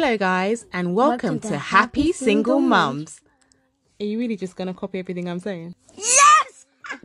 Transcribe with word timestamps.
Hello, 0.00 0.16
guys, 0.16 0.64
and 0.72 0.94
welcome, 0.94 1.30
welcome 1.30 1.40
to, 1.40 1.48
to, 1.48 1.58
Happy, 1.58 2.02
Happy 2.02 2.12
Single, 2.12 2.58
Single 2.58 2.60
Mums. 2.60 3.20
Are 4.00 4.04
you 4.04 4.16
really 4.20 4.36
just 4.36 4.54
going 4.54 4.68
to 4.68 4.72
copy 4.72 5.00
everything 5.00 5.28
I'm 5.28 5.40
saying? 5.40 5.74
Yes! 5.96 6.66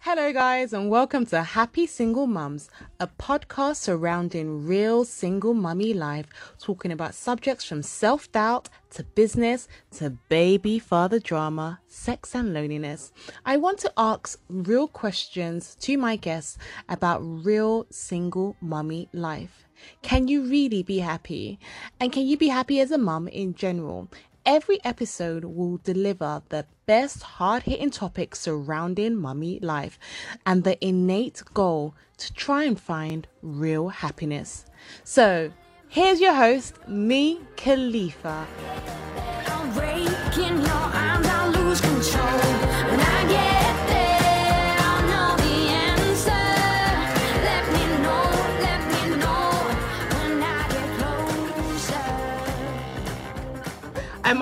Hello, 0.00 0.32
guys, 0.32 0.72
and 0.72 0.90
welcome 0.90 1.26
to 1.26 1.44
Happy 1.44 1.86
Single 1.86 2.26
Mums, 2.26 2.70
a 2.98 3.06
podcast 3.06 3.76
surrounding 3.76 4.66
real 4.66 5.04
single 5.04 5.54
mummy 5.54 5.94
life, 5.94 6.26
talking 6.58 6.90
about 6.90 7.14
subjects 7.14 7.64
from 7.64 7.80
self 7.80 8.32
doubt 8.32 8.68
to 8.90 9.04
business 9.04 9.68
to 9.92 10.10
baby 10.28 10.80
father 10.80 11.20
drama, 11.20 11.78
sex, 11.86 12.34
and 12.34 12.52
loneliness. 12.52 13.12
I 13.46 13.58
want 13.58 13.78
to 13.78 13.92
ask 13.96 14.40
real 14.48 14.88
questions 14.88 15.76
to 15.82 15.96
my 15.96 16.16
guests 16.16 16.58
about 16.88 17.20
real 17.20 17.86
single 17.90 18.56
mummy 18.60 19.08
life. 19.12 19.67
Can 20.02 20.28
you 20.28 20.42
really 20.42 20.82
be 20.82 20.98
happy? 20.98 21.58
And 22.00 22.12
can 22.12 22.26
you 22.26 22.36
be 22.36 22.48
happy 22.48 22.80
as 22.80 22.90
a 22.90 22.98
mum 22.98 23.28
in 23.28 23.54
general? 23.54 24.08
Every 24.46 24.82
episode 24.84 25.44
will 25.44 25.78
deliver 25.78 26.42
the 26.48 26.66
best 26.86 27.22
hard 27.22 27.64
hitting 27.64 27.90
topics 27.90 28.40
surrounding 28.40 29.16
mummy 29.16 29.58
life 29.60 29.98
and 30.46 30.64
the 30.64 30.82
innate 30.84 31.42
goal 31.52 31.94
to 32.16 32.32
try 32.32 32.64
and 32.64 32.80
find 32.80 33.28
real 33.42 33.88
happiness. 33.88 34.64
So, 35.04 35.52
here's 35.88 36.20
your 36.20 36.34
host, 36.34 36.76
me, 36.88 37.40
Khalifa. 37.56 38.46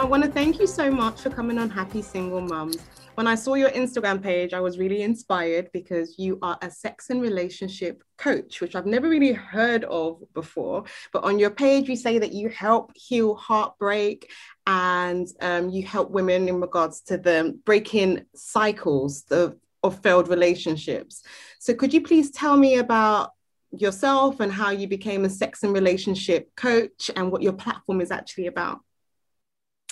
Want 0.06 0.22
to 0.22 0.30
thank 0.30 0.60
you 0.60 0.68
so 0.68 0.88
much 0.88 1.20
for 1.20 1.30
coming 1.30 1.58
on 1.58 1.68
Happy 1.68 2.00
Single 2.00 2.40
Mums. 2.40 2.76
When 3.16 3.26
I 3.26 3.34
saw 3.34 3.54
your 3.54 3.70
Instagram 3.70 4.22
page, 4.22 4.54
I 4.54 4.60
was 4.60 4.78
really 4.78 5.02
inspired 5.02 5.68
because 5.72 6.16
you 6.16 6.38
are 6.42 6.56
a 6.62 6.70
sex 6.70 7.10
and 7.10 7.20
relationship 7.20 8.04
coach, 8.16 8.60
which 8.60 8.76
I've 8.76 8.86
never 8.86 9.08
really 9.08 9.32
heard 9.32 9.82
of 9.84 10.22
before. 10.32 10.84
But 11.12 11.24
on 11.24 11.40
your 11.40 11.50
page, 11.50 11.88
you 11.88 11.96
say 11.96 12.20
that 12.20 12.32
you 12.32 12.48
help 12.48 12.92
heal 12.94 13.34
heartbreak 13.34 14.30
and 14.68 15.26
um, 15.40 15.70
you 15.70 15.84
help 15.84 16.10
women 16.10 16.48
in 16.48 16.60
regards 16.60 17.00
to 17.02 17.18
the 17.18 17.58
breaking 17.64 18.26
cycles 18.34 19.24
of, 19.32 19.56
of 19.82 20.00
failed 20.02 20.28
relationships. 20.28 21.24
So, 21.58 21.74
could 21.74 21.92
you 21.92 22.00
please 22.00 22.30
tell 22.30 22.56
me 22.56 22.76
about 22.76 23.32
yourself 23.72 24.38
and 24.38 24.52
how 24.52 24.70
you 24.70 24.86
became 24.86 25.24
a 25.24 25.30
sex 25.30 25.64
and 25.64 25.72
relationship 25.72 26.54
coach 26.54 27.10
and 27.16 27.32
what 27.32 27.42
your 27.42 27.54
platform 27.54 28.00
is 28.00 28.12
actually 28.12 28.46
about? 28.46 28.80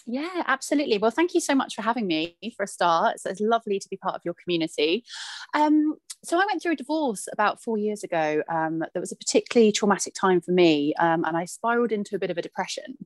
Yeah, 0.06 0.42
absolutely. 0.46 0.98
Well, 0.98 1.10
thank 1.10 1.32
you 1.34 1.40
so 1.40 1.54
much 1.54 1.74
for 1.74 1.82
having 1.82 2.06
me 2.06 2.36
for 2.56 2.64
a 2.64 2.66
start. 2.66 3.14
It's, 3.14 3.24
it's 3.26 3.40
lovely 3.40 3.78
to 3.78 3.88
be 3.88 3.96
part 3.96 4.14
of 4.14 4.20
your 4.24 4.34
community. 4.34 5.02
Um, 5.54 5.94
so, 6.22 6.38
I 6.38 6.46
went 6.46 6.62
through 6.62 6.72
a 6.72 6.76
divorce 6.76 7.26
about 7.32 7.62
four 7.62 7.76
years 7.78 8.02
ago. 8.02 8.42
Um, 8.50 8.78
that 8.80 8.98
was 9.00 9.12
a 9.12 9.16
particularly 9.16 9.72
traumatic 9.72 10.14
time 10.14 10.40
for 10.40 10.52
me, 10.52 10.94
um, 10.98 11.24
and 11.24 11.36
I 11.36 11.44
spiraled 11.44 11.92
into 11.92 12.16
a 12.16 12.18
bit 12.18 12.30
of 12.30 12.38
a 12.38 12.42
depression. 12.42 12.96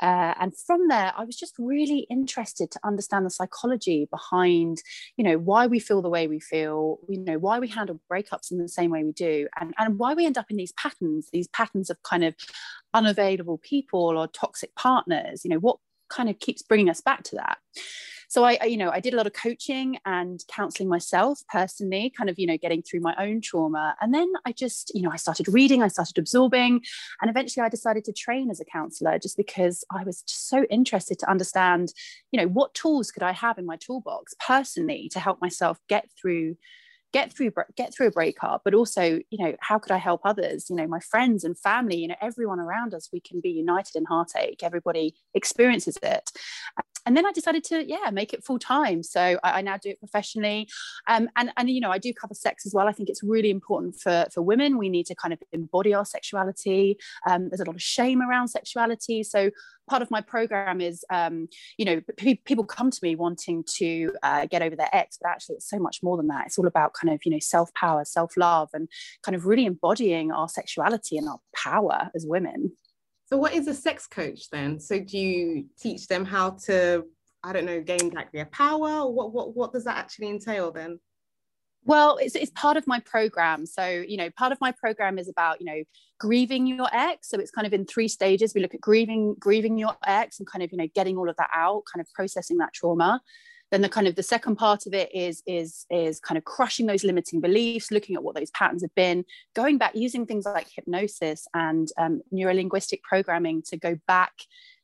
Uh, 0.00 0.34
and 0.40 0.52
from 0.66 0.88
there, 0.88 1.12
I 1.16 1.24
was 1.24 1.36
just 1.36 1.54
really 1.58 2.06
interested 2.10 2.70
to 2.70 2.80
understand 2.84 3.24
the 3.26 3.30
psychology 3.30 4.08
behind, 4.10 4.82
you 5.16 5.24
know, 5.24 5.38
why 5.38 5.66
we 5.66 5.78
feel 5.78 6.02
the 6.02 6.10
way 6.10 6.26
we 6.28 6.40
feel, 6.40 6.98
you 7.08 7.18
know, 7.18 7.38
why 7.38 7.58
we 7.58 7.68
handle 7.68 8.00
breakups 8.12 8.50
in 8.50 8.58
the 8.58 8.68
same 8.68 8.90
way 8.90 9.04
we 9.04 9.12
do, 9.12 9.46
and, 9.58 9.74
and 9.78 9.98
why 9.98 10.12
we 10.14 10.26
end 10.26 10.38
up 10.38 10.50
in 10.50 10.56
these 10.56 10.72
patterns, 10.72 11.28
these 11.32 11.48
patterns 11.48 11.88
of 11.90 12.02
kind 12.02 12.24
of 12.24 12.34
unavailable 12.94 13.58
people 13.58 14.18
or 14.18 14.26
toxic 14.28 14.74
partners. 14.74 15.44
You 15.44 15.50
know, 15.50 15.58
what 15.58 15.78
kind 16.10 16.28
of 16.28 16.38
keeps 16.38 16.62
bringing 16.62 16.90
us 16.90 17.00
back 17.00 17.22
to 17.24 17.36
that 17.36 17.58
so 18.30 18.44
I, 18.44 18.64
you 18.64 18.76
know, 18.76 18.90
I 18.90 19.00
did 19.00 19.12
a 19.12 19.16
lot 19.16 19.26
of 19.26 19.32
coaching 19.32 19.98
and 20.06 20.40
counseling 20.46 20.88
myself 20.88 21.40
personally, 21.48 22.12
kind 22.16 22.30
of, 22.30 22.38
you 22.38 22.46
know, 22.46 22.56
getting 22.56 22.80
through 22.80 23.00
my 23.00 23.12
own 23.18 23.40
trauma. 23.40 23.96
And 24.00 24.14
then 24.14 24.32
I 24.46 24.52
just, 24.52 24.92
you 24.94 25.02
know, 25.02 25.10
I 25.10 25.16
started 25.16 25.48
reading, 25.48 25.82
I 25.82 25.88
started 25.88 26.16
absorbing, 26.16 26.80
and 27.20 27.28
eventually 27.28 27.66
I 27.66 27.68
decided 27.68 28.04
to 28.04 28.12
train 28.12 28.48
as 28.48 28.60
a 28.60 28.64
counselor 28.64 29.18
just 29.18 29.36
because 29.36 29.82
I 29.92 30.04
was 30.04 30.22
just 30.22 30.48
so 30.48 30.62
interested 30.70 31.18
to 31.18 31.28
understand, 31.28 31.92
you 32.30 32.40
know, 32.40 32.46
what 32.46 32.72
tools 32.72 33.10
could 33.10 33.24
I 33.24 33.32
have 33.32 33.58
in 33.58 33.66
my 33.66 33.76
toolbox 33.76 34.32
personally 34.46 35.08
to 35.10 35.18
help 35.18 35.40
myself 35.40 35.78
get 35.88 36.08
through 36.16 36.54
get 37.12 37.32
through 37.32 37.52
get 37.76 37.94
through 37.94 38.06
a 38.06 38.10
breakup 38.10 38.62
but 38.64 38.74
also 38.74 39.20
you 39.30 39.38
know 39.44 39.54
how 39.60 39.78
could 39.78 39.92
i 39.92 39.98
help 39.98 40.20
others? 40.24 40.68
You 40.70 40.76
know 40.76 40.86
my 40.86 41.00
friends 41.00 41.44
and 41.44 41.58
family 41.58 41.96
you 41.96 42.08
know 42.08 42.16
everyone 42.20 42.60
around 42.60 42.94
us 42.94 43.08
we 43.12 43.20
can 43.20 43.40
be 43.40 43.50
united 43.50 43.96
in 43.96 44.04
heartache. 44.04 44.62
Everybody 44.62 45.14
experiences 45.34 45.98
it 46.02 46.30
and 47.06 47.16
then 47.16 47.26
I 47.26 47.32
decided 47.32 47.64
to 47.64 47.84
yeah 47.86 48.10
make 48.10 48.32
it 48.32 48.44
full 48.44 48.58
time. 48.58 49.02
So 49.02 49.38
I, 49.42 49.58
I, 49.58 49.60
now 49.62 49.76
do 49.76 49.90
it 49.90 49.98
professionally, 49.98 50.68
um, 51.08 51.28
and 51.36 51.52
and 51.56 51.70
you 51.70 51.80
know 51.80 51.90
I 51.90 51.98
do 51.98 52.12
cover 52.12 52.34
sex 52.34 52.66
as 52.66 52.74
well. 52.74 52.88
I 52.88 52.92
think 52.92 53.08
it's 53.08 53.22
really 53.22 53.50
important 53.50 53.96
for 54.00 54.26
for 54.32 54.42
women. 54.42 54.78
We 54.78 54.88
need 54.88 55.06
to 55.06 55.14
kind 55.14 55.32
of 55.32 55.42
embody 55.52 55.94
our 55.94 56.04
sexuality. 56.04 56.98
Um, 57.28 57.48
there's 57.48 57.60
a 57.60 57.64
lot 57.64 57.74
of 57.74 57.82
shame 57.82 58.22
around 58.22 58.48
sexuality, 58.48 59.22
so 59.22 59.50
part 59.88 60.02
of 60.02 60.10
my 60.10 60.20
program 60.20 60.80
is 60.80 61.04
um, 61.10 61.48
you 61.76 61.84
know 61.84 62.00
p- 62.16 62.40
people 62.44 62.64
come 62.64 62.90
to 62.90 62.98
me 63.02 63.16
wanting 63.16 63.64
to 63.76 64.12
uh, 64.22 64.46
get 64.46 64.62
over 64.62 64.76
their 64.76 64.94
ex 64.94 65.18
but 65.20 65.28
actually 65.28 65.56
it's 65.56 65.68
so 65.68 65.78
much 65.78 65.98
more 66.02 66.16
than 66.16 66.28
that 66.28 66.46
it's 66.46 66.58
all 66.58 66.66
about 66.66 66.94
kind 66.94 67.12
of 67.12 67.20
you 67.24 67.32
know 67.32 67.38
self-power 67.40 68.04
self-love 68.04 68.68
and 68.72 68.88
kind 69.22 69.34
of 69.34 69.46
really 69.46 69.66
embodying 69.66 70.30
our 70.30 70.48
sexuality 70.48 71.18
and 71.18 71.28
our 71.28 71.40
power 71.54 72.08
as 72.14 72.24
women 72.26 72.72
so 73.30 73.36
what 73.36 73.54
is 73.54 73.68
a 73.68 73.74
sex 73.74 74.06
coach 74.06 74.50
then 74.50 74.78
so 74.80 74.98
do 74.98 75.16
you 75.16 75.64
teach 75.78 76.06
them 76.08 76.24
how 76.24 76.50
to 76.50 77.04
i 77.44 77.52
don't 77.52 77.64
know 77.64 77.80
gain 77.80 78.10
back 78.10 78.32
their 78.32 78.46
power 78.46 79.10
what 79.10 79.32
what 79.32 79.54
what 79.56 79.72
does 79.72 79.84
that 79.84 79.96
actually 79.96 80.28
entail 80.28 80.72
then 80.72 80.98
well, 81.84 82.18
it's, 82.18 82.34
it's 82.34 82.50
part 82.54 82.76
of 82.76 82.86
my 82.86 83.00
program. 83.00 83.64
So, 83.64 83.86
you 83.86 84.16
know, 84.16 84.30
part 84.30 84.52
of 84.52 84.58
my 84.60 84.72
program 84.72 85.18
is 85.18 85.28
about, 85.28 85.60
you 85.60 85.66
know, 85.66 85.82
grieving 86.18 86.66
your 86.66 86.88
ex. 86.92 87.30
So 87.30 87.38
it's 87.38 87.50
kind 87.50 87.66
of 87.66 87.72
in 87.72 87.86
three 87.86 88.08
stages. 88.08 88.52
We 88.54 88.60
look 88.60 88.74
at 88.74 88.80
grieving, 88.80 89.34
grieving 89.38 89.78
your 89.78 89.96
ex 90.06 90.38
and 90.38 90.46
kind 90.46 90.62
of, 90.62 90.70
you 90.72 90.78
know, 90.78 90.88
getting 90.94 91.16
all 91.16 91.28
of 91.28 91.36
that 91.36 91.50
out, 91.54 91.82
kind 91.92 92.00
of 92.00 92.12
processing 92.12 92.58
that 92.58 92.74
trauma. 92.74 93.20
Then 93.70 93.82
the 93.82 93.88
kind 93.88 94.06
of 94.06 94.16
the 94.16 94.22
second 94.22 94.56
part 94.56 94.86
of 94.86 94.94
it 94.94 95.14
is 95.14 95.42
is 95.46 95.86
is 95.90 96.20
kind 96.20 96.38
of 96.38 96.44
crushing 96.44 96.86
those 96.86 97.04
limiting 97.04 97.40
beliefs, 97.40 97.90
looking 97.90 98.16
at 98.16 98.22
what 98.22 98.34
those 98.34 98.50
patterns 98.50 98.82
have 98.82 98.94
been, 98.94 99.24
going 99.54 99.78
back 99.78 99.94
using 99.94 100.26
things 100.26 100.44
like 100.44 100.68
hypnosis 100.68 101.46
and 101.54 101.88
um, 101.98 102.22
neurolinguistic 102.32 103.02
programming 103.02 103.62
to 103.62 103.76
go 103.76 103.98
back 104.06 104.32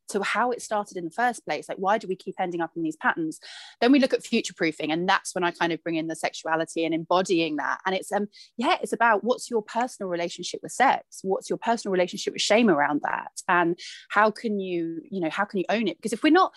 to 0.09 0.23
how 0.23 0.51
it 0.51 0.63
started 0.63 0.97
in 0.97 1.05
the 1.05 1.11
first 1.11 1.45
place. 1.45 1.69
Like 1.69 1.79
why 1.79 1.99
do 1.99 2.07
we 2.07 2.17
keep 2.17 2.37
ending 2.39 2.61
up 2.61 2.71
in 2.77 2.83
these 2.83 2.97
patterns? 2.97 3.41
Then 3.81 3.93
we 3.93 3.99
look 3.99 4.13
at 4.13 4.25
future 4.25 4.55
proofing 4.55 4.93
and 4.93 5.09
that's 5.09 5.35
when 5.35 5.45
i 5.45 5.51
kind 5.51 5.73
of 5.73 5.83
bring 5.83 5.97
in 5.97 6.07
the 6.07 6.17
sexuality 6.17 6.85
and 6.85 6.95
embodying 6.95 7.57
that. 7.57 7.81
And 7.85 7.95
it's 7.95 8.13
um 8.13 8.29
yeah 8.57 8.77
it's 8.83 8.93
about 8.93 9.25
what's 9.25 9.51
your 9.51 9.63
personal 9.63 10.09
relationship 10.09 10.61
with 10.63 10.73
sex? 10.73 11.21
What's 11.23 11.51
your 11.51 11.59
personal 11.59 11.93
relationship 11.93 12.35
with 12.35 12.43
shame 12.43 12.71
around 12.71 13.03
that? 13.03 13.33
And 13.49 13.79
how 14.09 14.31
can 14.31 14.61
you 14.61 15.03
you 15.11 15.21
know 15.21 15.31
how 15.31 15.45
can 15.45 15.59
you 15.59 15.67
own 15.69 15.89
it? 15.89 15.97
Because 15.97 16.13
if 16.13 16.23
we're 16.23 16.33
not 16.33 16.53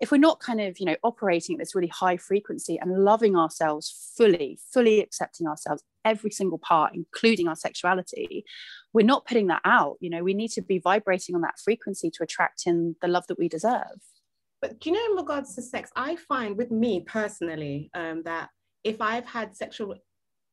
if 0.00 0.10
we're 0.10 0.18
not 0.18 0.40
kind 0.40 0.60
of 0.60 0.78
you 0.78 0.86
know 0.86 0.96
operating 1.02 1.54
at 1.54 1.58
this 1.58 1.74
really 1.74 1.88
high 1.88 2.16
frequency 2.16 2.78
and 2.78 3.04
loving 3.04 3.36
ourselves 3.36 4.12
fully 4.16 4.58
fully 4.72 5.00
accepting 5.00 5.46
ourselves 5.46 5.82
every 6.04 6.30
single 6.30 6.58
part 6.58 6.92
including 6.94 7.48
our 7.48 7.56
sexuality 7.56 8.44
we're 8.94 9.04
not 9.04 9.26
putting 9.26 9.48
that 9.48 9.60
out. 9.64 9.96
You 10.00 10.08
know 10.08 10.22
we 10.22 10.32
need 10.32 10.52
to 10.52 10.62
be 10.62 10.78
vibrating 10.78 11.34
on 11.34 11.42
that 11.42 11.58
frequency 11.62 12.10
to 12.10 12.22
attract 12.22 12.62
in 12.64 12.96
the 13.02 13.08
love 13.08 13.26
that 13.26 13.38
we 13.38 13.48
deserve. 13.48 14.00
But 14.62 14.80
do 14.80 14.88
you 14.88 14.96
know 14.96 15.04
in 15.10 15.16
regards 15.16 15.54
to 15.56 15.62
sex 15.62 15.90
i 15.94 16.16
find 16.16 16.56
with 16.56 16.70
me 16.70 17.00
personally 17.00 17.90
um, 17.92 18.22
that 18.22 18.48
if 18.82 19.02
i've 19.02 19.26
had 19.26 19.54
sexual 19.54 19.94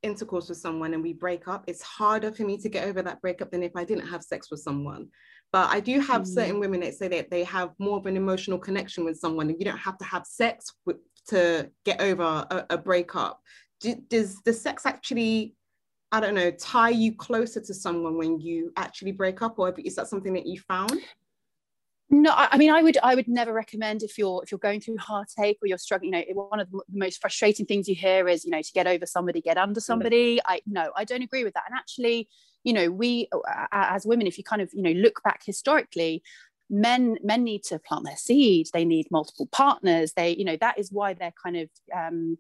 intercourse 0.03 0.49
with 0.49 0.57
someone 0.57 0.94
and 0.94 1.01
we 1.01 1.13
break 1.13 1.47
up 1.47 1.63
it's 1.67 1.81
harder 1.81 2.31
for 2.31 2.44
me 2.44 2.57
to 2.57 2.67
get 2.67 2.87
over 2.87 3.01
that 3.01 3.21
breakup 3.21 3.51
than 3.51 3.63
if 3.63 3.71
i 3.75 3.85
didn't 3.85 4.07
have 4.07 4.23
sex 4.23 4.51
with 4.51 4.59
someone 4.59 5.07
but 5.51 5.69
I 5.69 5.80
do 5.80 6.00
have 6.00 6.24
mm. 6.24 6.27
certain 6.27 6.59
women 6.59 6.80
that 6.81 6.94
say 6.94 7.07
that 7.09 7.30
they 7.30 7.44
have 7.44 7.71
more 7.80 7.98
of 7.98 8.06
an 8.06 8.15
emotional 8.15 8.57
connection 8.57 9.03
with 9.03 9.18
someone, 9.18 9.50
and 9.50 9.59
you 9.59 9.65
don't 9.65 9.77
have 9.77 9.98
to 9.98 10.06
have 10.06 10.25
sex 10.25 10.74
with, 10.86 10.98
to 11.27 11.69
get 11.86 12.01
over 12.01 12.24
a, 12.24 12.65
a 12.71 12.77
breakup. 12.77 13.42
Do, 13.80 13.95
does 14.09 14.42
the 14.44 14.53
sex 14.53 14.86
actually, 14.86 15.56
I 16.12 16.19
don't 16.19 16.36
know, 16.36 16.51
tie 16.51 16.89
you 16.89 17.15
closer 17.15 17.62
to 17.62 17.74
someone 17.74 18.18
when 18.18 18.39
you 18.39 18.71
actually 18.77 19.12
break 19.12 19.42
up, 19.42 19.59
or 19.59 19.74
is 19.77 19.95
that 19.95 20.07
something 20.07 20.33
that 20.33 20.45
you 20.45 20.59
found? 20.62 21.00
No, 22.13 22.33
I 22.36 22.57
mean, 22.57 22.71
I 22.71 22.83
would, 22.83 22.97
I 23.01 23.15
would 23.15 23.30
never 23.30 23.54
recommend 23.54 24.04
if 24.04 24.18
you're, 24.18 24.44
if 24.44 24.51
you're 24.51 24.59
going 24.59 24.81
through 24.81 24.97
heartache 24.97 25.57
or 25.62 25.68
you're 25.68 25.77
struggling. 25.77 26.13
You 26.13 26.36
know, 26.36 26.47
one 26.50 26.59
of 26.59 26.69
the 26.69 26.81
most 26.92 27.21
frustrating 27.21 27.65
things 27.65 27.88
you 27.88 27.95
hear 27.95 28.27
is, 28.27 28.44
you 28.44 28.51
know, 28.51 28.62
to 28.62 28.71
get 28.74 28.86
over 28.86 29.06
somebody, 29.06 29.39
get 29.39 29.57
under 29.57 29.80
somebody. 29.80 30.42
I 30.45 30.59
no, 30.65 30.92
I 30.97 31.06
don't 31.06 31.21
agree 31.21 31.45
with 31.45 31.54
that. 31.54 31.63
And 31.69 31.77
actually, 31.77 32.27
you 32.63 32.73
know 32.73 32.89
we 32.89 33.27
as 33.71 34.05
women 34.05 34.27
if 34.27 34.37
you 34.37 34.43
kind 34.43 34.61
of 34.61 34.69
you 34.73 34.83
know 34.83 34.91
look 34.91 35.21
back 35.23 35.41
historically 35.45 36.23
men 36.71 37.17
men 37.21 37.43
need 37.43 37.63
to 37.63 37.77
plant 37.77 38.05
their 38.05 38.15
seed. 38.15 38.67
They 38.73 38.85
need 38.85 39.11
multiple 39.11 39.47
partners. 39.51 40.13
They 40.13 40.31
you 40.31 40.45
know 40.45 40.57
that 40.61 40.79
is 40.79 40.91
why 40.91 41.13
they're 41.13 41.33
kind 41.43 41.57
of 41.57 41.69
um, 41.93 42.37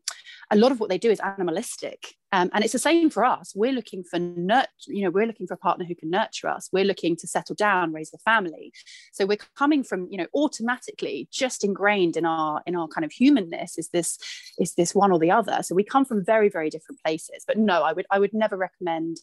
a 0.49 0.55
lot 0.55 0.71
of 0.71 0.79
what 0.79 0.89
they 0.89 0.97
do 0.97 1.11
is 1.11 1.19
animalistic. 1.19 2.15
Um, 2.31 2.49
and 2.53 2.63
it's 2.63 2.71
the 2.71 2.79
same 2.79 3.09
for 3.09 3.25
us. 3.25 3.51
We're 3.53 3.73
looking 3.73 4.03
for 4.03 4.17
nurture 4.17 4.69
you 4.87 5.03
know 5.03 5.11
we're 5.11 5.27
looking 5.27 5.47
for 5.47 5.55
a 5.55 5.57
partner 5.57 5.85
who 5.85 5.95
can 5.95 6.09
nurture 6.09 6.47
us. 6.47 6.69
We're 6.71 6.85
looking 6.85 7.17
to 7.17 7.27
settle 7.27 7.55
down 7.55 7.91
raise 7.91 8.13
a 8.13 8.17
family. 8.19 8.71
So 9.11 9.25
we're 9.25 9.39
coming 9.57 9.83
from 9.83 10.07
you 10.09 10.17
know 10.17 10.27
automatically 10.33 11.27
just 11.29 11.63
ingrained 11.63 12.15
in 12.15 12.25
our 12.25 12.63
in 12.65 12.75
our 12.75 12.87
kind 12.87 13.03
of 13.03 13.11
humanness 13.11 13.77
is 13.77 13.89
this 13.89 14.17
is 14.57 14.73
this 14.75 14.95
one 14.95 15.11
or 15.11 15.19
the 15.19 15.31
other. 15.31 15.59
So 15.61 15.75
we 15.75 15.83
come 15.83 16.05
from 16.05 16.23
very 16.23 16.47
very 16.47 16.69
different 16.69 17.01
places. 17.03 17.43
But 17.45 17.57
no 17.57 17.83
i 17.83 17.91
would 17.91 18.05
i 18.09 18.17
would 18.17 18.33
never 18.33 18.55
recommend 18.55 19.17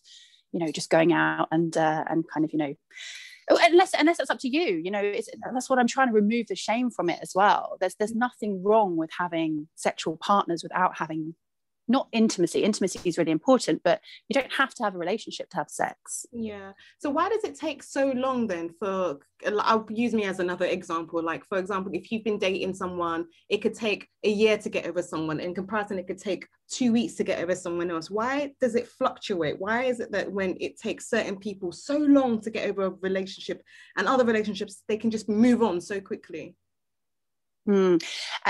you 0.53 0.61
know 0.61 0.71
just 0.73 0.91
going 0.91 1.13
out 1.13 1.49
and 1.51 1.77
uh, 1.77 2.05
and 2.09 2.25
kind 2.33 2.45
of 2.45 2.53
you 2.53 2.59
know 2.59 2.75
unless 3.51 3.95
unless 3.95 4.21
it's 4.21 4.31
up 4.31 4.39
to 4.39 4.49
you 4.49 4.77
you 4.77 4.91
know 4.91 5.01
it's 5.01 5.29
that's 5.53 5.71
what 5.71 5.79
i'm 5.79 5.87
trying 5.87 6.09
to 6.09 6.15
remove 6.15 6.47
the 6.49 6.57
shame 6.57 6.91
from 6.91 7.09
it 7.09 7.19
as 7.23 7.33
well. 7.35 7.77
There's 7.81 7.95
there's 7.95 8.15
nothing 8.15 8.63
wrong 8.63 8.97
with 8.97 9.11
having 9.17 9.69
sexual 9.75 10.17
partners 10.19 10.63
without 10.63 10.97
having 10.97 11.35
not 11.89 12.09
intimacy. 12.13 12.63
Intimacy 12.63 13.01
is 13.05 13.19
really 13.19 13.33
important 13.33 13.83
but 13.83 14.01
you 14.29 14.35
don't 14.35 14.53
have 14.53 14.75
to 14.75 14.83
have 14.85 14.95
a 14.95 14.99
relationship 14.99 15.49
to 15.51 15.57
have 15.57 15.71
sex. 15.71 16.27
Yeah. 16.33 16.73
So 16.99 17.11
why 17.11 17.29
does 17.29 17.45
it 17.45 17.59
take 17.59 17.83
so 17.83 18.11
long 18.11 18.47
then 18.47 18.71
for 18.79 19.19
i'll 19.61 19.87
use 19.89 20.13
me 20.13 20.25
as 20.25 20.41
another 20.41 20.67
example. 20.67 21.23
Like 21.23 21.45
for 21.47 21.59
example 21.59 21.93
if 21.95 22.11
you've 22.11 22.25
been 22.25 22.39
dating 22.39 22.75
someone 22.75 23.27
it 23.49 23.59
could 23.59 23.75
take 23.75 24.09
a 24.25 24.31
year 24.31 24.59
to 24.59 24.69
get 24.69 24.87
over 24.87 25.03
someone. 25.03 25.41
In 25.41 25.55
comparison 25.55 25.99
it 25.99 26.07
could 26.07 26.19
take 26.19 26.47
two 26.71 26.93
weeks 26.93 27.15
to 27.15 27.25
get 27.25 27.43
over 27.43 27.55
someone 27.55 27.91
else. 27.91 28.11
Why 28.11 28.53
does 28.61 28.75
it 28.75 28.89
fluctuate? 28.89 29.57
Why 29.59 29.85
is 29.85 30.01
it 30.01 30.13
that 30.13 30.31
when 30.31 30.57
it 30.61 30.79
takes 30.79 31.09
certain 31.09 31.39
people 31.39 31.73
so 31.73 31.97
long 31.97 32.41
to 32.43 32.51
get 32.51 32.69
over 32.69 32.87
a 32.87 32.91
relationship 32.91 33.63
and 33.97 34.07
other 34.07 34.25
relationships 34.25 34.83
they 34.89 34.97
can 34.97 35.11
just 35.11 35.29
move 35.29 35.63
on 35.63 35.81
so 35.81 36.01
quickly 36.01 36.57
Mm. 37.69 38.03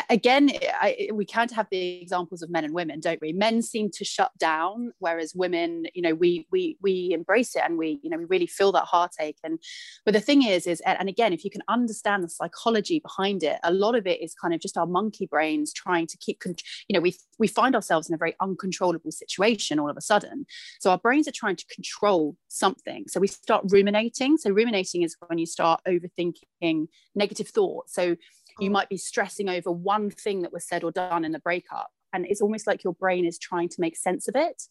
Again, 0.09 0.51
I, 0.81 1.09
we 1.13 1.25
can't 1.25 1.51
have 1.51 1.67
the 1.71 2.01
examples 2.01 2.41
of 2.41 2.51
men 2.51 2.65
and 2.65 2.73
women, 2.73 3.01
don't 3.01 3.21
we? 3.21 3.33
Men 3.33 3.63
seem 3.63 3.91
to 3.95 4.05
shut 4.05 4.31
down, 4.39 4.93
whereas 5.01 5.35
women, 5.35 5.87
you 5.93 6.03
know, 6.03 6.15
we 6.15 6.47
we 6.53 6.77
we 6.81 7.11
embrace 7.13 7.57
it 7.57 7.63
and 7.65 7.77
we, 7.77 7.99
you 8.05 8.11
know, 8.11 8.17
we 8.17 8.27
really 8.27 8.47
feel 8.47 8.71
that 8.73 8.85
heartache. 8.85 9.39
And 9.43 9.59
but 10.05 10.15
the 10.15 10.21
thing 10.21 10.45
is, 10.45 10.69
is 10.69 10.81
and 10.83 11.09
again, 11.09 11.33
if 11.33 11.45
you 11.45 11.51
can 11.51 11.63
understand 11.69 12.23
the 12.23 12.29
psychology 12.29 13.01
behind 13.01 13.43
it, 13.43 13.59
a 13.65 13.73
lot 13.73 13.97
of 13.97 14.07
it 14.07 14.23
is 14.23 14.35
kind 14.35 14.55
of 14.55 14.61
just 14.61 14.77
our 14.77 14.87
monkey 14.87 15.27
brains 15.27 15.73
trying 15.73 16.07
to 16.07 16.17
keep, 16.19 16.41
you 16.45 16.95
know, 16.95 17.01
we 17.01 17.17
we 17.41 17.49
find 17.49 17.75
ourselves 17.75 18.09
in 18.09 18.15
a 18.15 18.19
very 18.19 18.37
uncontrollable 18.41 19.11
situation 19.11 19.81
all 19.81 19.91
of 19.91 19.97
a 19.97 20.03
sudden. 20.03 20.47
So 20.79 20.93
our 20.93 20.99
brains 20.99 21.27
are 21.27 21.33
trying 21.33 21.57
to 21.57 21.67
control 21.67 22.37
something. 22.47 23.07
So 23.09 23.19
we 23.19 23.27
start 23.27 23.65
ruminating. 23.69 24.37
So 24.37 24.51
ruminating 24.51 25.03
is 25.03 25.17
when 25.27 25.39
you 25.39 25.47
start 25.47 25.81
overthinking 25.89 26.87
negative 27.17 27.49
thoughts. 27.49 27.95
So 27.95 28.17
you 28.61 28.71
might 28.71 28.89
be 28.89 28.97
stressing 28.97 29.49
over 29.49 29.71
one 29.71 30.11
thing 30.11 30.43
that 30.43 30.53
was 30.53 30.67
said 30.67 30.85
or 30.85 30.91
done 30.91 31.25
in 31.25 31.33
the 31.33 31.39
breakup 31.39 31.91
and 32.13 32.27
it's 32.27 32.41
almost 32.41 32.67
like 32.67 32.85
your 32.85 32.95
brain 32.95 33.27
is 33.27 33.39
trying 33.39 33.69
to 33.69 33.81
make 33.81 33.97
sense 33.97 34.29
of 34.29 34.37
it. 34.37 34.63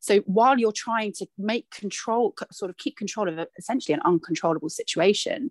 So 0.00 0.20
while 0.20 0.58
you're 0.58 0.72
trying 0.72 1.12
to 1.14 1.26
make 1.36 1.70
control 1.70 2.34
sort 2.50 2.70
of 2.70 2.76
keep 2.78 2.96
control 2.96 3.28
of 3.28 3.46
essentially 3.58 3.94
an 3.94 4.00
uncontrollable 4.04 4.70
situation 4.70 5.50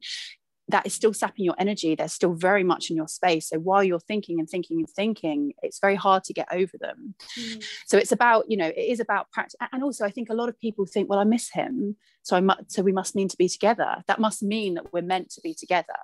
that 0.69 0.85
is 0.85 0.93
still 0.93 1.13
sapping 1.13 1.45
your 1.45 1.55
energy 1.57 1.95
they're 1.95 2.07
still 2.07 2.33
very 2.33 2.63
much 2.63 2.89
in 2.89 2.95
your 2.95 3.07
space. 3.07 3.49
So 3.49 3.57
while 3.57 3.83
you're 3.83 3.99
thinking 3.99 4.39
and 4.39 4.49
thinking 4.49 4.79
and 4.79 4.89
thinking 4.89 5.53
it's 5.61 5.79
very 5.79 5.95
hard 5.95 6.23
to 6.25 6.33
get 6.33 6.47
over 6.51 6.77
them. 6.79 7.15
Mm. 7.37 7.63
so 7.85 7.97
it's 7.97 8.11
about 8.11 8.45
you 8.49 8.57
know 8.57 8.67
it 8.67 8.77
is 8.77 8.99
about 8.99 9.31
practice 9.31 9.55
and 9.71 9.83
also 9.83 10.05
i 10.05 10.11
think 10.11 10.29
a 10.29 10.33
lot 10.33 10.49
of 10.49 10.59
people 10.59 10.85
think 10.85 11.09
well 11.09 11.19
i 11.19 11.23
miss 11.23 11.51
him 11.51 11.95
so 12.23 12.35
i 12.35 12.39
must 12.41 12.71
so 12.71 12.81
we 12.81 12.91
must 12.91 13.15
mean 13.15 13.27
to 13.27 13.37
be 13.37 13.49
together 13.49 14.03
that 14.07 14.19
must 14.19 14.43
mean 14.43 14.75
that 14.75 14.91
we're 14.93 15.01
meant 15.01 15.29
to 15.29 15.41
be 15.41 15.53
together 15.53 15.95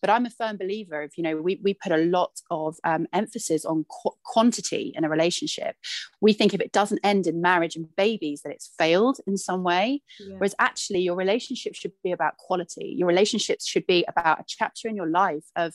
but 0.00 0.10
I'm 0.10 0.26
a 0.26 0.30
firm 0.30 0.56
believer 0.56 1.02
of, 1.02 1.12
you 1.16 1.22
know, 1.22 1.36
we, 1.36 1.60
we 1.62 1.74
put 1.74 1.92
a 1.92 1.98
lot 1.98 2.40
of 2.50 2.76
um, 2.84 3.06
emphasis 3.12 3.64
on 3.64 3.84
qu- 3.84 4.16
quantity 4.24 4.92
in 4.96 5.04
a 5.04 5.08
relationship. 5.08 5.76
We 6.20 6.32
think 6.32 6.54
if 6.54 6.60
it 6.60 6.72
doesn't 6.72 7.00
end 7.04 7.26
in 7.26 7.40
marriage 7.40 7.76
and 7.76 7.94
babies, 7.96 8.42
that 8.42 8.52
it's 8.52 8.72
failed 8.78 9.18
in 9.26 9.36
some 9.36 9.62
way. 9.62 10.02
Yeah. 10.18 10.36
Whereas 10.38 10.54
actually, 10.58 11.00
your 11.00 11.16
relationship 11.16 11.74
should 11.74 11.92
be 12.02 12.12
about 12.12 12.38
quality. 12.38 12.94
Your 12.96 13.08
relationships 13.08 13.66
should 13.66 13.86
be 13.86 14.04
about 14.08 14.40
a 14.40 14.44
chapter 14.46 14.88
in 14.88 14.96
your 14.96 15.08
life 15.08 15.44
of, 15.56 15.74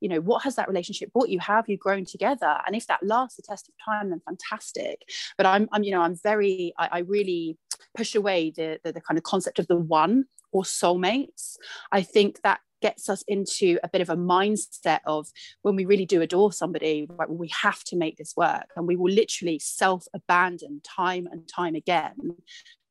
you 0.00 0.08
know 0.08 0.20
what 0.20 0.42
has 0.42 0.56
that 0.56 0.68
relationship 0.68 1.12
brought 1.12 1.28
you 1.28 1.38
have 1.38 1.68
you 1.68 1.76
grown 1.76 2.04
together 2.04 2.58
and 2.66 2.74
if 2.74 2.86
that 2.86 3.02
lasts 3.02 3.36
the 3.36 3.42
test 3.42 3.68
of 3.68 3.74
time 3.84 4.10
then 4.10 4.20
fantastic 4.24 5.02
but 5.36 5.46
i'm, 5.46 5.68
I'm 5.72 5.82
you 5.82 5.92
know 5.92 6.00
i'm 6.00 6.16
very 6.16 6.72
I, 6.78 6.88
I 6.92 6.98
really 7.00 7.58
push 7.96 8.14
away 8.14 8.52
the, 8.54 8.78
the, 8.84 8.92
the 8.92 9.00
kind 9.00 9.18
of 9.18 9.24
concept 9.24 9.58
of 9.58 9.66
the 9.66 9.76
one 9.76 10.24
or 10.52 10.62
soulmates 10.62 11.56
i 11.92 12.02
think 12.02 12.40
that 12.42 12.60
gets 12.80 13.08
us 13.08 13.22
into 13.28 13.78
a 13.82 13.88
bit 13.88 14.00
of 14.00 14.10
a 14.10 14.16
mindset 14.16 15.00
of 15.06 15.28
when 15.62 15.76
we 15.76 15.84
really 15.84 16.06
do 16.06 16.22
adore 16.22 16.52
somebody, 16.52 17.06
right, 17.10 17.28
we 17.28 17.50
have 17.62 17.84
to 17.84 17.96
make 17.96 18.16
this 18.16 18.34
work. 18.36 18.70
And 18.76 18.86
we 18.86 18.96
will 18.96 19.12
literally 19.12 19.58
self 19.58 20.06
abandon 20.14 20.80
time 20.82 21.28
and 21.30 21.46
time 21.48 21.74
again, 21.74 22.36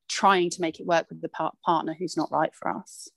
trying 0.08 0.50
to 0.52 0.62
make 0.62 0.80
it 0.80 0.86
work 0.86 1.08
with 1.10 1.22
the 1.22 1.30
par- 1.30 1.54
partner 1.66 1.96
who's 1.98 2.18
not 2.18 2.32
right 2.32 2.54
for 2.54 2.70
us. 2.70 3.10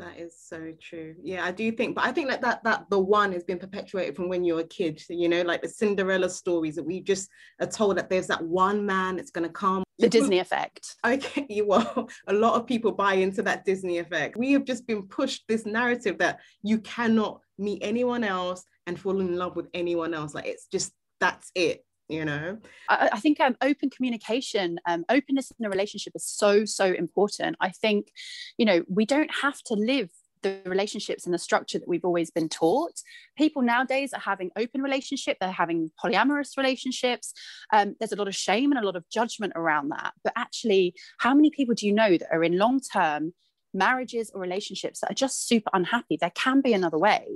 That 0.00 0.18
is 0.18 0.34
so 0.38 0.72
true. 0.80 1.14
Yeah, 1.22 1.44
I 1.44 1.52
do 1.52 1.70
think, 1.72 1.94
but 1.94 2.04
I 2.04 2.12
think 2.12 2.28
like 2.28 2.40
that 2.40 2.64
that 2.64 2.88
the 2.88 2.98
one 2.98 3.32
has 3.32 3.44
been 3.44 3.58
perpetuated 3.58 4.16
from 4.16 4.28
when 4.28 4.44
you're 4.44 4.60
a 4.60 4.64
kid. 4.64 5.02
You 5.08 5.28
know, 5.28 5.42
like 5.42 5.60
the 5.62 5.68
Cinderella 5.68 6.30
stories 6.30 6.76
that 6.76 6.84
we 6.84 7.00
just 7.00 7.28
are 7.60 7.66
told 7.66 7.98
that 7.98 8.08
there's 8.08 8.26
that 8.28 8.42
one 8.42 8.86
man 8.86 9.16
that's 9.16 9.30
going 9.30 9.46
to 9.46 9.52
come. 9.52 9.84
The 9.98 10.08
Disney 10.08 10.38
effect. 10.38 10.96
Okay, 11.04 11.60
well, 11.66 12.08
a 12.26 12.32
lot 12.32 12.54
of 12.54 12.66
people 12.66 12.92
buy 12.92 13.14
into 13.14 13.42
that 13.42 13.66
Disney 13.66 13.98
effect. 13.98 14.36
We 14.36 14.52
have 14.52 14.64
just 14.64 14.86
been 14.86 15.02
pushed 15.02 15.44
this 15.48 15.66
narrative 15.66 16.16
that 16.18 16.40
you 16.62 16.78
cannot 16.78 17.40
meet 17.58 17.82
anyone 17.82 18.24
else 18.24 18.64
and 18.86 18.98
fall 18.98 19.20
in 19.20 19.36
love 19.36 19.54
with 19.54 19.68
anyone 19.74 20.14
else. 20.14 20.34
Like 20.34 20.46
it's 20.46 20.66
just 20.66 20.92
that's 21.20 21.52
it 21.54 21.84
you 22.10 22.24
know 22.24 22.58
i, 22.88 23.10
I 23.12 23.20
think 23.20 23.40
um, 23.40 23.56
open 23.62 23.90
communication 23.90 24.78
um, 24.86 25.04
openness 25.08 25.52
in 25.58 25.66
a 25.66 25.70
relationship 25.70 26.12
is 26.14 26.24
so 26.24 26.64
so 26.64 26.86
important 26.86 27.56
i 27.60 27.70
think 27.70 28.12
you 28.58 28.66
know 28.66 28.82
we 28.88 29.04
don't 29.04 29.30
have 29.42 29.60
to 29.64 29.74
live 29.74 30.10
the 30.42 30.60
relationships 30.66 31.24
and 31.24 31.34
the 31.34 31.38
structure 31.38 31.78
that 31.78 31.88
we've 31.88 32.04
always 32.04 32.30
been 32.30 32.48
taught. 32.48 32.94
People 33.36 33.62
nowadays 33.62 34.12
are 34.12 34.20
having 34.20 34.50
open 34.56 34.82
relationship, 34.82 35.36
they're 35.40 35.50
having 35.50 35.90
polyamorous 36.02 36.56
relationships. 36.56 37.32
Um, 37.72 37.96
there's 37.98 38.12
a 38.12 38.16
lot 38.16 38.28
of 38.28 38.34
shame 38.34 38.72
and 38.72 38.80
a 38.80 38.86
lot 38.86 38.96
of 38.96 39.08
judgment 39.10 39.52
around 39.56 39.90
that. 39.90 40.12
But 40.24 40.32
actually, 40.36 40.94
how 41.18 41.34
many 41.34 41.50
people 41.50 41.74
do 41.74 41.86
you 41.86 41.92
know 41.92 42.16
that 42.16 42.32
are 42.32 42.44
in 42.44 42.58
long 42.58 42.80
term 42.80 43.32
marriages 43.72 44.30
or 44.34 44.40
relationships 44.40 45.00
that 45.00 45.10
are 45.10 45.14
just 45.14 45.46
super 45.46 45.70
unhappy? 45.72 46.16
There 46.20 46.32
can 46.34 46.60
be 46.60 46.72
another 46.72 46.98
way 46.98 47.26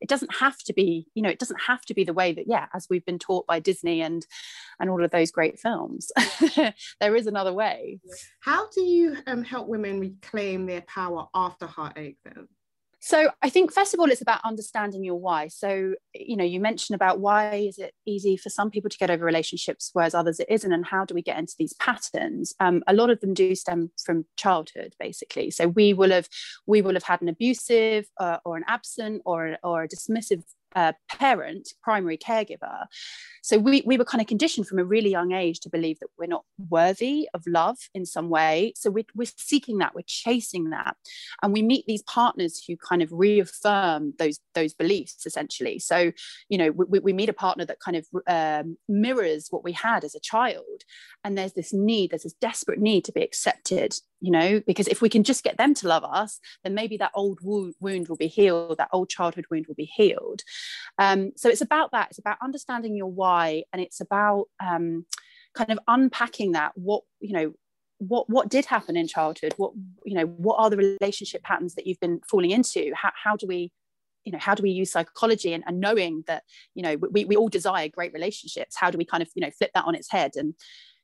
it 0.00 0.08
doesn't 0.08 0.34
have 0.34 0.58
to 0.58 0.72
be 0.72 1.06
you 1.14 1.22
know 1.22 1.28
it 1.28 1.38
doesn't 1.38 1.60
have 1.60 1.82
to 1.82 1.94
be 1.94 2.04
the 2.04 2.12
way 2.12 2.32
that 2.32 2.46
yeah 2.46 2.66
as 2.74 2.86
we've 2.88 3.04
been 3.04 3.18
taught 3.18 3.46
by 3.46 3.58
disney 3.58 4.02
and 4.02 4.26
and 4.80 4.90
all 4.90 5.02
of 5.02 5.10
those 5.10 5.30
great 5.30 5.58
films 5.58 6.10
there 7.00 7.16
is 7.16 7.26
another 7.26 7.52
way. 7.52 8.00
How 8.40 8.68
do 8.70 8.82
you 8.82 9.16
um, 9.26 9.42
help 9.42 9.68
women 9.68 10.00
reclaim 10.00 10.66
their 10.66 10.82
power 10.82 11.26
after 11.34 11.66
heartache 11.66 12.18
then 12.24 12.48
so 13.06 13.30
I 13.40 13.50
think 13.50 13.72
first 13.72 13.94
of 13.94 14.00
all, 14.00 14.10
it's 14.10 14.20
about 14.20 14.40
understanding 14.44 15.04
your 15.04 15.14
why. 15.14 15.46
So 15.46 15.94
you 16.12 16.36
know, 16.36 16.42
you 16.42 16.58
mentioned 16.58 16.96
about 16.96 17.20
why 17.20 17.54
is 17.54 17.78
it 17.78 17.94
easy 18.04 18.36
for 18.36 18.50
some 18.50 18.68
people 18.68 18.90
to 18.90 18.98
get 18.98 19.12
over 19.12 19.24
relationships, 19.24 19.90
whereas 19.92 20.12
others 20.12 20.40
it 20.40 20.48
isn't, 20.50 20.72
and 20.72 20.84
how 20.84 21.04
do 21.04 21.14
we 21.14 21.22
get 21.22 21.38
into 21.38 21.54
these 21.56 21.72
patterns? 21.74 22.52
Um, 22.58 22.82
a 22.88 22.94
lot 22.94 23.10
of 23.10 23.20
them 23.20 23.32
do 23.32 23.54
stem 23.54 23.92
from 24.04 24.24
childhood, 24.36 24.96
basically. 24.98 25.52
So 25.52 25.68
we 25.68 25.94
will 25.94 26.10
have 26.10 26.28
we 26.66 26.82
will 26.82 26.94
have 26.94 27.04
had 27.04 27.22
an 27.22 27.28
abusive 27.28 28.06
uh, 28.18 28.38
or 28.44 28.56
an 28.56 28.64
absent 28.66 29.22
or 29.24 29.56
or 29.62 29.84
a 29.84 29.88
dismissive 29.88 30.42
parent, 31.10 31.72
primary 31.82 32.18
caregiver. 32.18 32.86
So 33.42 33.58
we, 33.58 33.82
we 33.86 33.96
were 33.96 34.04
kind 34.04 34.20
of 34.20 34.26
conditioned 34.26 34.66
from 34.66 34.78
a 34.78 34.84
really 34.84 35.10
young 35.10 35.32
age 35.32 35.60
to 35.60 35.70
believe 35.70 36.00
that 36.00 36.08
we're 36.18 36.26
not 36.26 36.44
worthy 36.68 37.28
of 37.32 37.44
love 37.46 37.78
in 37.94 38.04
some 38.04 38.28
way. 38.28 38.72
So 38.76 38.90
we're, 38.90 39.04
we're 39.14 39.28
seeking 39.36 39.78
that, 39.78 39.94
we're 39.94 40.02
chasing 40.06 40.70
that. 40.70 40.96
And 41.42 41.52
we 41.52 41.62
meet 41.62 41.84
these 41.86 42.02
partners 42.02 42.62
who 42.66 42.76
kind 42.76 43.02
of 43.02 43.10
reaffirm 43.12 44.14
those, 44.18 44.40
those 44.54 44.74
beliefs 44.74 45.24
essentially. 45.26 45.78
So, 45.78 46.12
you 46.48 46.58
know, 46.58 46.72
we, 46.72 46.98
we 46.98 47.12
meet 47.12 47.28
a 47.28 47.32
partner 47.32 47.64
that 47.66 47.80
kind 47.80 47.96
of 47.96 48.06
um, 48.26 48.76
mirrors 48.88 49.46
what 49.50 49.64
we 49.64 49.72
had 49.72 50.02
as 50.02 50.14
a 50.14 50.20
child. 50.20 50.82
And 51.22 51.38
there's 51.38 51.52
this 51.52 51.72
need, 51.72 52.10
there's 52.10 52.24
this 52.24 52.34
desperate 52.34 52.80
need 52.80 53.04
to 53.04 53.12
be 53.12 53.22
accepted 53.22 53.94
you 54.20 54.30
know 54.30 54.60
because 54.66 54.88
if 54.88 55.02
we 55.02 55.08
can 55.08 55.22
just 55.22 55.44
get 55.44 55.58
them 55.58 55.74
to 55.74 55.88
love 55.88 56.04
us 56.04 56.40
then 56.64 56.74
maybe 56.74 56.96
that 56.96 57.10
old 57.14 57.38
wound 57.42 58.08
will 58.08 58.16
be 58.16 58.26
healed 58.26 58.78
that 58.78 58.88
old 58.92 59.08
childhood 59.08 59.46
wound 59.50 59.66
will 59.66 59.74
be 59.74 59.84
healed. 59.84 60.42
Um, 60.98 61.32
so 61.36 61.48
it's 61.48 61.60
about 61.60 61.92
that 61.92 62.08
it's 62.10 62.18
about 62.18 62.38
understanding 62.42 62.96
your 62.96 63.10
why 63.10 63.64
and 63.72 63.82
it's 63.82 64.00
about 64.00 64.46
um, 64.60 65.06
kind 65.54 65.70
of 65.70 65.78
unpacking 65.86 66.52
that 66.52 66.72
what 66.74 67.02
you 67.20 67.32
know 67.32 67.52
what 67.98 68.28
what 68.28 68.48
did 68.48 68.66
happen 68.66 68.96
in 68.96 69.08
childhood 69.08 69.54
what 69.56 69.72
you 70.04 70.14
know 70.14 70.26
what 70.26 70.56
are 70.56 70.68
the 70.68 70.76
relationship 70.76 71.42
patterns 71.42 71.74
that 71.74 71.86
you've 71.86 72.00
been 72.00 72.20
falling 72.28 72.50
into 72.50 72.92
how, 72.94 73.10
how 73.14 73.36
do 73.36 73.46
we 73.46 73.72
you 74.24 74.32
know 74.32 74.38
how 74.38 74.54
do 74.54 74.62
we 74.62 74.70
use 74.70 74.92
psychology 74.92 75.54
and, 75.54 75.64
and 75.66 75.80
knowing 75.80 76.24
that 76.26 76.42
you 76.74 76.82
know 76.82 76.96
we, 77.10 77.24
we 77.24 77.36
all 77.36 77.48
desire 77.48 77.88
great 77.88 78.12
relationships 78.12 78.76
how 78.76 78.90
do 78.90 78.98
we 78.98 79.04
kind 79.04 79.22
of 79.22 79.30
you 79.34 79.40
know 79.40 79.50
flip 79.50 79.70
that 79.74 79.84
on 79.84 79.94
its 79.94 80.10
head? 80.10 80.32
And 80.36 80.54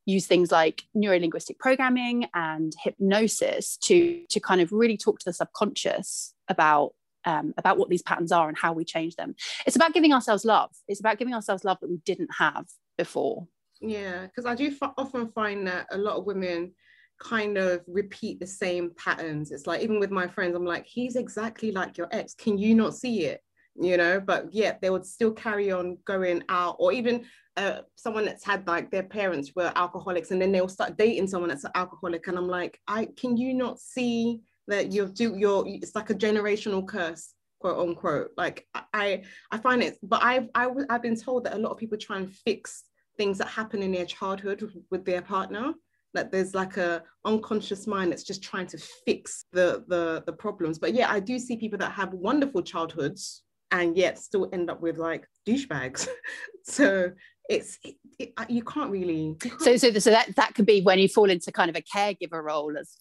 use 0.06 0.26
things 0.26 0.50
like 0.50 0.82
neurolinguistic 0.96 1.58
programming 1.58 2.26
and 2.34 2.72
hypnosis 2.82 3.76
to 3.76 4.24
to 4.28 4.40
kind 4.40 4.60
of 4.60 4.72
really 4.72 4.96
talk 4.96 5.18
to 5.18 5.24
the 5.24 5.32
subconscious 5.32 6.34
about 6.48 6.94
um, 7.24 7.54
about 7.56 7.78
what 7.78 7.88
these 7.88 8.02
patterns 8.02 8.32
are 8.32 8.48
and 8.48 8.58
how 8.58 8.72
we 8.72 8.84
change 8.84 9.14
them. 9.16 9.34
It's 9.66 9.76
about 9.76 9.94
giving 9.94 10.12
ourselves 10.12 10.44
love. 10.44 10.70
It's 10.88 11.00
about 11.00 11.18
giving 11.18 11.34
ourselves 11.34 11.64
love 11.64 11.78
that 11.80 11.90
we 11.90 11.98
didn't 12.04 12.30
have 12.38 12.66
before. 12.98 13.46
Yeah, 13.80 14.26
because 14.26 14.46
I 14.46 14.54
do 14.54 14.68
f- 14.80 14.92
often 14.96 15.28
find 15.28 15.66
that 15.66 15.86
a 15.90 15.98
lot 15.98 16.16
of 16.16 16.24
women 16.24 16.72
kind 17.20 17.56
of 17.58 17.82
repeat 17.86 18.40
the 18.40 18.46
same 18.46 18.90
patterns. 18.96 19.52
It's 19.52 19.66
like 19.66 19.82
even 19.82 20.00
with 20.00 20.10
my 20.10 20.26
friends, 20.26 20.56
I'm 20.56 20.64
like, 20.64 20.86
he's 20.86 21.16
exactly 21.16 21.70
like 21.70 21.96
your 21.96 22.08
ex. 22.10 22.34
Can 22.34 22.58
you 22.58 22.74
not 22.74 22.94
see 22.94 23.24
it? 23.26 23.40
You 23.80 23.96
know, 23.96 24.20
but 24.20 24.52
yet 24.52 24.80
they 24.80 24.90
would 24.90 25.06
still 25.06 25.32
carry 25.32 25.70
on 25.72 25.98
going 26.04 26.42
out, 26.48 26.76
or 26.78 26.92
even 26.92 27.24
uh, 27.56 27.80
someone 27.96 28.24
that's 28.24 28.44
had 28.44 28.66
like 28.66 28.90
their 28.90 29.02
parents 29.02 29.52
were 29.54 29.72
alcoholics, 29.76 30.30
and 30.30 30.40
then 30.40 30.52
they'll 30.52 30.68
start 30.68 30.96
dating 30.96 31.26
someone 31.26 31.50
that's 31.50 31.64
an 31.64 31.72
alcoholic, 31.74 32.26
and 32.28 32.38
I'm 32.38 32.48
like, 32.48 32.78
I 32.88 33.08
can 33.16 33.36
you 33.36 33.54
not 33.54 33.78
see 33.78 34.40
that 34.68 34.92
you're 34.92 35.08
do 35.08 35.36
your 35.36 35.64
it's 35.66 35.94
like 35.94 36.10
a 36.10 36.14
generational 36.14 36.86
curse 36.86 37.34
quote 37.60 37.78
unquote. 37.78 38.30
Like 38.36 38.66
i 38.94 39.22
i 39.50 39.58
find 39.58 39.82
it 39.82 39.98
but 40.02 40.22
i've 40.22 40.48
I, 40.54 40.68
i've 40.90 41.02
been 41.02 41.16
told 41.16 41.44
that 41.44 41.54
a 41.54 41.58
lot 41.58 41.70
of 41.70 41.78
people 41.78 41.98
try 41.98 42.16
and 42.16 42.30
fix 42.30 42.84
things 43.16 43.38
that 43.38 43.48
happen 43.48 43.82
in 43.82 43.92
their 43.92 44.06
childhood 44.06 44.72
with 44.90 45.04
their 45.04 45.22
partner 45.22 45.74
that 46.14 46.30
there's 46.30 46.54
like 46.54 46.76
a 46.76 47.02
unconscious 47.24 47.86
mind 47.86 48.12
that's 48.12 48.22
just 48.22 48.42
trying 48.42 48.66
to 48.66 48.78
fix 49.06 49.46
the 49.52 49.84
the 49.88 50.22
the 50.26 50.32
problems. 50.32 50.78
But 50.78 50.94
yeah 50.94 51.10
i 51.10 51.20
do 51.20 51.38
see 51.38 51.56
people 51.56 51.78
that 51.78 51.92
have 51.92 52.12
wonderful 52.12 52.62
childhoods 52.62 53.42
and 53.70 53.96
yet 53.96 54.18
still 54.18 54.48
end 54.52 54.70
up 54.70 54.80
with 54.80 54.98
like 54.98 55.26
douchebags. 55.46 56.08
So 56.64 57.10
it's 57.48 57.78
it, 57.82 57.96
it, 58.18 58.32
uh, 58.36 58.44
you 58.48 58.62
can't 58.62 58.90
really 58.90 59.36
so 59.58 59.76
so 59.76 59.92
so 59.92 60.10
that 60.10 60.34
that 60.36 60.54
could 60.54 60.66
be 60.66 60.80
when 60.80 60.98
you 60.98 61.08
fall 61.08 61.28
into 61.30 61.50
kind 61.50 61.68
of 61.68 61.76
a 61.76 61.82
caregiver 61.82 62.42
role 62.42 62.76
as 62.78 62.98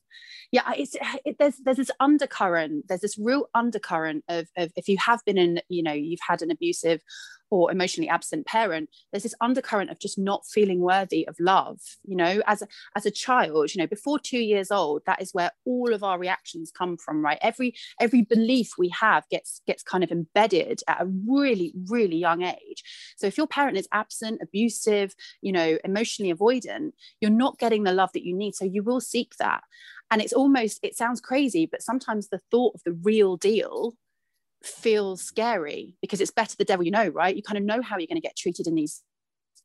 yeah 0.52 0.72
it's 0.76 0.96
it, 1.26 1.36
there's 1.40 1.58
there's 1.64 1.78
this 1.78 1.92
undercurrent 2.00 2.86
there's 2.88 3.02
this 3.02 3.18
real 3.18 3.50
undercurrent 3.54 4.24
of, 4.30 4.48
of 4.58 4.72
if 4.76 4.88
you 4.88 4.98
have 4.98 5.20
been 5.26 5.38
in 5.38 5.62
you 5.70 5.84
know 5.84 5.94
you've 5.94 6.20
had 6.28 6.42
an 6.42 6.52
abusive 6.52 7.02
or 7.52 7.72
emotionally 7.72 8.10
absent 8.10 8.46
parent 8.46 8.90
there's 9.12 9.24
this 9.24 9.36
undercurrent 9.42 9.92
of 9.92 10.00
just 10.00 10.18
not 10.18 10.46
feeling 10.46 10.80
worthy 10.80 11.28
of 11.28 11.36
love 11.40 11.80
you 12.04 12.16
know 12.16 12.42
as 12.48 12.62
a, 12.62 12.68
as 12.96 13.06
a 13.06 13.12
child 13.12 13.74
you 13.74 13.82
know 13.82 13.88
before 13.88 14.18
2 14.18 14.40
years 14.40 14.72
old 14.72 15.04
that 15.06 15.22
is 15.22 15.34
where 15.34 15.52
all 15.66 15.94
of 15.94 16.04
our 16.04 16.18
reactions 16.18 16.72
come 16.72 16.98
from 16.98 17.24
right? 17.24 17.38
Every 17.42 17.74
every 18.00 18.22
belief 18.22 18.72
we 18.78 18.90
have 18.90 19.28
gets 19.30 19.62
gets 19.68 19.84
kind 19.84 20.04
of 20.04 20.12
embedded 20.12 20.82
at 20.88 21.02
a 21.02 21.06
really 21.28 21.74
really 21.90 22.18
young 22.18 22.44
age. 22.44 22.84
So 23.18 23.28
if 23.28 23.38
your 23.38 23.48
parent 23.48 23.78
is 23.78 23.88
absent 23.92 24.42
abusive 24.42 25.14
you 25.42 25.52
know 25.52 25.78
emotionally 25.84 26.34
avoidant 26.34 26.92
you're 27.20 27.32
not 27.32 27.60
getting 27.60 27.84
the 27.84 27.94
love 27.94 28.12
that 28.14 28.26
you 28.26 28.36
need. 28.36 28.56
So 28.56 28.66
you 28.66 28.84
will 28.84 29.02
seek 29.02 29.34
that. 29.40 29.62
And 30.10 30.22
it's 30.22 30.34
almost 30.34 30.80
it 30.84 30.96
sounds 30.96 31.22
crazy 31.22 31.68
but 31.72 31.82
sometimes 31.82 32.28
the 32.28 32.42
thought 32.52 32.76
of 32.76 32.82
the 32.84 32.94
real 32.94 33.38
deal 33.38 33.94
feels 34.64 35.22
scary 35.22 35.96
because 36.02 36.22
it's 36.22 36.32
better 36.32 36.56
the 36.58 36.66
devil 36.66 36.86
you 36.86 36.92
know 36.92 37.08
right? 37.10 37.36
You 37.36 37.44
kind 37.44 37.58
of 37.58 37.64
know 37.64 37.82
how 37.82 37.98
you're 37.98 38.08
going 38.08 38.22
to 38.22 38.28
get 38.28 38.36
treated 38.36 38.68
in 38.68 38.76
these 38.76 39.04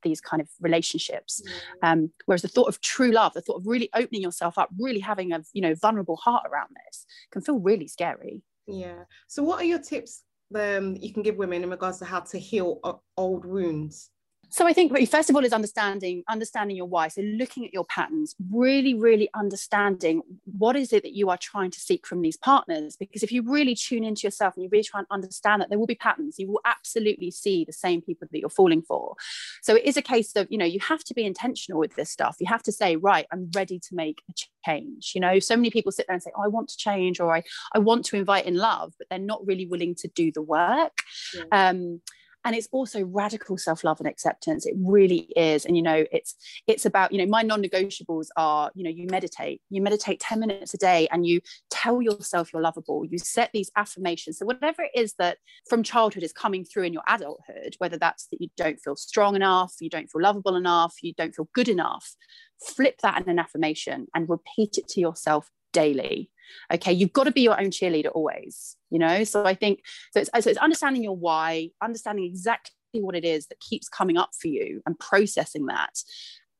these 0.02 0.20
kind 0.20 0.40
of 0.40 0.48
relationships. 0.60 1.42
Mm. 1.82 1.92
um, 1.92 2.10
whereas 2.26 2.42
the 2.42 2.48
thought 2.48 2.68
of 2.68 2.80
true 2.80 3.10
love 3.10 3.32
the 3.32 3.40
thought 3.40 3.60
of 3.60 3.66
really 3.66 3.88
opening 3.94 4.22
yourself 4.22 4.58
up 4.58 4.68
really 4.78 5.00
having 5.00 5.32
a 5.32 5.42
you 5.52 5.62
know 5.62 5.74
vulnerable 5.74 6.16
heart 6.16 6.44
around 6.50 6.68
this 6.86 7.06
can 7.30 7.42
feel 7.42 7.58
really 7.58 7.88
scary. 7.88 8.42
Yeah. 8.66 9.04
So 9.28 9.42
what 9.42 9.60
are 9.60 9.64
your 9.64 9.78
tips 9.78 10.22
um, 10.54 10.96
you 11.00 11.12
can 11.12 11.22
give 11.22 11.36
women 11.36 11.62
in 11.62 11.70
regards 11.70 11.98
to 11.98 12.04
how 12.04 12.20
to 12.20 12.38
heal 12.38 12.80
old 13.16 13.44
wounds 13.44 14.10
so 14.48 14.66
I 14.66 14.72
think 14.72 14.96
first 15.08 15.28
of 15.30 15.36
all 15.36 15.44
is 15.44 15.52
understanding 15.52 16.22
understanding 16.28 16.76
your 16.76 16.86
why. 16.86 17.08
So 17.08 17.22
looking 17.22 17.64
at 17.64 17.72
your 17.72 17.84
patterns, 17.84 18.34
really, 18.50 18.94
really 18.94 19.28
understanding 19.34 20.22
what 20.44 20.76
is 20.76 20.92
it 20.92 21.02
that 21.02 21.14
you 21.14 21.30
are 21.30 21.36
trying 21.36 21.70
to 21.72 21.80
seek 21.80 22.06
from 22.06 22.22
these 22.22 22.36
partners. 22.36 22.96
Because 22.96 23.22
if 23.22 23.32
you 23.32 23.42
really 23.42 23.74
tune 23.74 24.04
into 24.04 24.26
yourself 24.26 24.54
and 24.54 24.64
you 24.64 24.68
really 24.70 24.84
try 24.84 25.00
and 25.00 25.06
understand 25.10 25.62
that 25.62 25.68
there 25.68 25.78
will 25.78 25.86
be 25.86 25.94
patterns, 25.94 26.36
you 26.38 26.48
will 26.48 26.60
absolutely 26.64 27.30
see 27.30 27.64
the 27.64 27.72
same 27.72 28.00
people 28.00 28.28
that 28.30 28.38
you're 28.38 28.48
falling 28.48 28.82
for. 28.82 29.16
So 29.62 29.74
it 29.74 29.84
is 29.84 29.96
a 29.96 30.02
case 30.02 30.34
of 30.36 30.46
you 30.50 30.58
know 30.58 30.64
you 30.64 30.80
have 30.80 31.04
to 31.04 31.14
be 31.14 31.24
intentional 31.24 31.80
with 31.80 31.94
this 31.96 32.10
stuff. 32.10 32.36
You 32.40 32.46
have 32.46 32.62
to 32.64 32.72
say 32.72 32.96
right, 32.96 33.26
I'm 33.32 33.50
ready 33.54 33.78
to 33.78 33.94
make 33.94 34.22
a 34.30 34.34
change. 34.64 35.12
You 35.14 35.20
know, 35.20 35.38
so 35.38 35.56
many 35.56 35.70
people 35.70 35.92
sit 35.92 36.06
there 36.06 36.14
and 36.14 36.22
say, 36.22 36.30
oh, 36.36 36.42
I 36.44 36.48
want 36.48 36.68
to 36.68 36.76
change 36.76 37.20
or 37.20 37.34
I 37.34 37.42
I 37.74 37.78
want 37.78 38.04
to 38.06 38.16
invite 38.16 38.46
in 38.46 38.56
love, 38.56 38.94
but 38.98 39.08
they're 39.10 39.18
not 39.18 39.46
really 39.46 39.66
willing 39.66 39.94
to 39.96 40.08
do 40.08 40.30
the 40.32 40.42
work. 40.42 41.02
Yeah. 41.34 41.70
Um, 41.70 42.00
and 42.46 42.54
it's 42.54 42.68
also 42.70 43.04
radical 43.04 43.58
self-love 43.58 43.98
and 43.98 44.08
acceptance. 44.08 44.64
It 44.64 44.74
really 44.78 45.28
is. 45.36 45.66
And 45.66 45.76
you 45.76 45.82
know 45.82 46.04
it's 46.12 46.34
it's 46.66 46.86
about 46.86 47.12
you 47.12 47.18
know 47.18 47.26
my 47.26 47.42
non-negotiables 47.42 48.28
are 48.36 48.70
you 48.74 48.84
know 48.84 48.90
you 48.90 49.08
meditate. 49.10 49.60
You 49.68 49.82
meditate 49.82 50.20
10 50.20 50.40
minutes 50.40 50.72
a 50.72 50.78
day 50.78 51.08
and 51.10 51.26
you 51.26 51.40
tell 51.70 52.00
yourself 52.00 52.52
you're 52.52 52.62
lovable. 52.62 53.04
You 53.04 53.18
set 53.18 53.50
these 53.52 53.70
affirmations. 53.76 54.38
So 54.38 54.46
whatever 54.46 54.82
it 54.82 54.92
is 54.94 55.14
that 55.18 55.38
from 55.68 55.82
childhood 55.82 56.22
is 56.22 56.32
coming 56.32 56.64
through 56.64 56.84
in 56.84 56.92
your 56.92 57.02
adulthood 57.08 57.74
whether 57.78 57.98
that's 57.98 58.28
that 58.28 58.40
you 58.40 58.48
don't 58.56 58.78
feel 58.80 58.96
strong 58.96 59.34
enough 59.34 59.74
you 59.80 59.90
don't 59.90 60.10
feel 60.10 60.22
lovable 60.22 60.56
enough 60.56 60.94
you 61.02 61.12
don't 61.14 61.34
feel 61.34 61.48
good 61.54 61.68
enough 61.68 62.14
flip 62.62 62.98
that 63.02 63.20
in 63.20 63.28
an 63.28 63.38
affirmation 63.38 64.06
and 64.14 64.28
repeat 64.28 64.78
it 64.78 64.88
to 64.88 65.00
yourself 65.00 65.50
daily 65.72 66.30
okay 66.72 66.92
you've 66.92 67.12
got 67.12 67.24
to 67.24 67.32
be 67.32 67.42
your 67.42 67.60
own 67.60 67.70
cheerleader 67.70 68.10
always 68.14 68.76
you 68.90 68.98
know? 68.98 69.24
So 69.24 69.44
i 69.44 69.54
think 69.54 69.80
so 70.12 70.20
it's, 70.20 70.30
so 70.44 70.50
it's 70.50 70.58
understanding 70.58 71.02
your 71.02 71.16
why 71.16 71.70
understanding 71.82 72.24
exactly 72.24 72.70
what 73.02 73.14
it 73.14 73.24
is 73.24 73.46
that 73.48 73.60
keeps 73.60 73.88
coming 73.88 74.16
up 74.16 74.30
for 74.40 74.48
you 74.48 74.82
and 74.86 74.98
processing 74.98 75.66
that. 75.66 75.98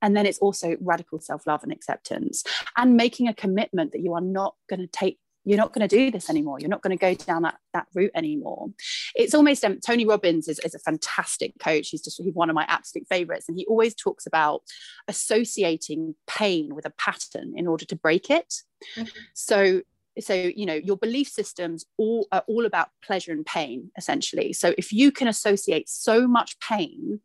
And 0.01 0.15
then 0.15 0.25
it's 0.25 0.37
also 0.39 0.77
radical 0.79 1.19
self-love 1.19 1.63
and 1.63 1.71
acceptance 1.71 2.43
and 2.77 2.95
making 2.95 3.27
a 3.27 3.33
commitment 3.33 3.91
that 3.93 4.01
you 4.01 4.13
are 4.13 4.21
not 4.21 4.55
going 4.69 4.81
to 4.81 4.87
take 4.87 5.19
you're 5.43 5.57
not 5.57 5.73
going 5.73 5.87
to 5.87 5.95
do 5.95 6.11
this 6.11 6.29
anymore. 6.29 6.59
You're 6.59 6.69
not 6.69 6.81
going 6.81 6.97
to 6.97 6.99
go 6.99 7.13
down 7.13 7.43
that 7.43 7.55
that 7.73 7.87
route 7.95 8.11
anymore. 8.13 8.67
It's 9.15 9.33
almost 9.33 9.63
um, 9.63 9.79
tony 9.79 10.05
robbins 10.05 10.49
is, 10.49 10.59
is 10.59 10.75
a 10.75 10.79
fantastic 10.79 11.53
coach. 11.57 11.87
He's 11.87 12.03
just 12.03 12.21
he's 12.21 12.33
one 12.33 12.49
of 12.49 12.53
my 12.53 12.65
absolute 12.67 13.07
favorites. 13.07 13.45
And 13.47 13.57
he 13.57 13.65
always 13.65 13.95
talks 13.95 14.27
about 14.27 14.63
associating 15.07 16.15
pain 16.27 16.75
with 16.75 16.85
a 16.85 16.93
pattern 16.97 17.53
in 17.55 17.65
order 17.65 17.85
to 17.85 17.95
break 17.95 18.29
it 18.29 18.55
mm-hmm. 18.95 19.05
so 19.33 19.81
so 20.19 20.33
you 20.33 20.65
know 20.65 20.73
your 20.73 20.97
belief 20.97 21.27
systems 21.27 21.85
all 21.97 22.27
are 22.31 22.43
all 22.47 22.65
about 22.65 22.89
pleasure 23.03 23.31
and 23.31 23.45
pain 23.45 23.91
essentially 23.97 24.53
so 24.53 24.73
if 24.77 24.91
you 24.91 25.11
can 25.11 25.27
associate 25.27 25.87
so 25.87 26.27
much 26.27 26.59
pain 26.59 27.19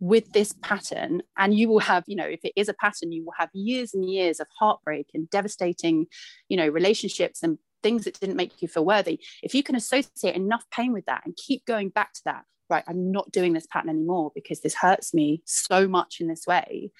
with 0.00 0.32
this 0.32 0.52
pattern 0.62 1.22
and 1.38 1.56
you 1.56 1.68
will 1.68 1.78
have 1.78 2.04
you 2.06 2.16
know 2.16 2.26
if 2.26 2.44
it 2.44 2.52
is 2.56 2.68
a 2.68 2.74
pattern 2.74 3.12
you 3.12 3.24
will 3.24 3.32
have 3.38 3.48
years 3.52 3.94
and 3.94 4.10
years 4.10 4.40
of 4.40 4.46
heartbreak 4.58 5.08
and 5.14 5.30
devastating 5.30 6.06
you 6.48 6.56
know 6.56 6.68
relationships 6.68 7.42
and 7.42 7.58
things 7.82 8.04
that 8.04 8.18
didn't 8.18 8.36
make 8.36 8.60
you 8.60 8.68
feel 8.68 8.84
worthy 8.84 9.20
if 9.42 9.54
you 9.54 9.62
can 9.62 9.74
associate 9.74 10.34
enough 10.34 10.64
pain 10.70 10.92
with 10.92 11.06
that 11.06 11.22
and 11.24 11.36
keep 11.36 11.64
going 11.64 11.88
back 11.88 12.12
to 12.12 12.20
that 12.24 12.44
right 12.68 12.84
i'm 12.88 13.12
not 13.12 13.30
doing 13.30 13.52
this 13.52 13.66
pattern 13.66 13.90
anymore 13.90 14.32
because 14.34 14.60
this 14.60 14.74
hurts 14.74 15.14
me 15.14 15.42
so 15.44 15.86
much 15.86 16.20
in 16.20 16.28
this 16.28 16.46
way 16.46 16.90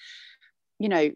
you 0.79 0.89
know 0.89 1.09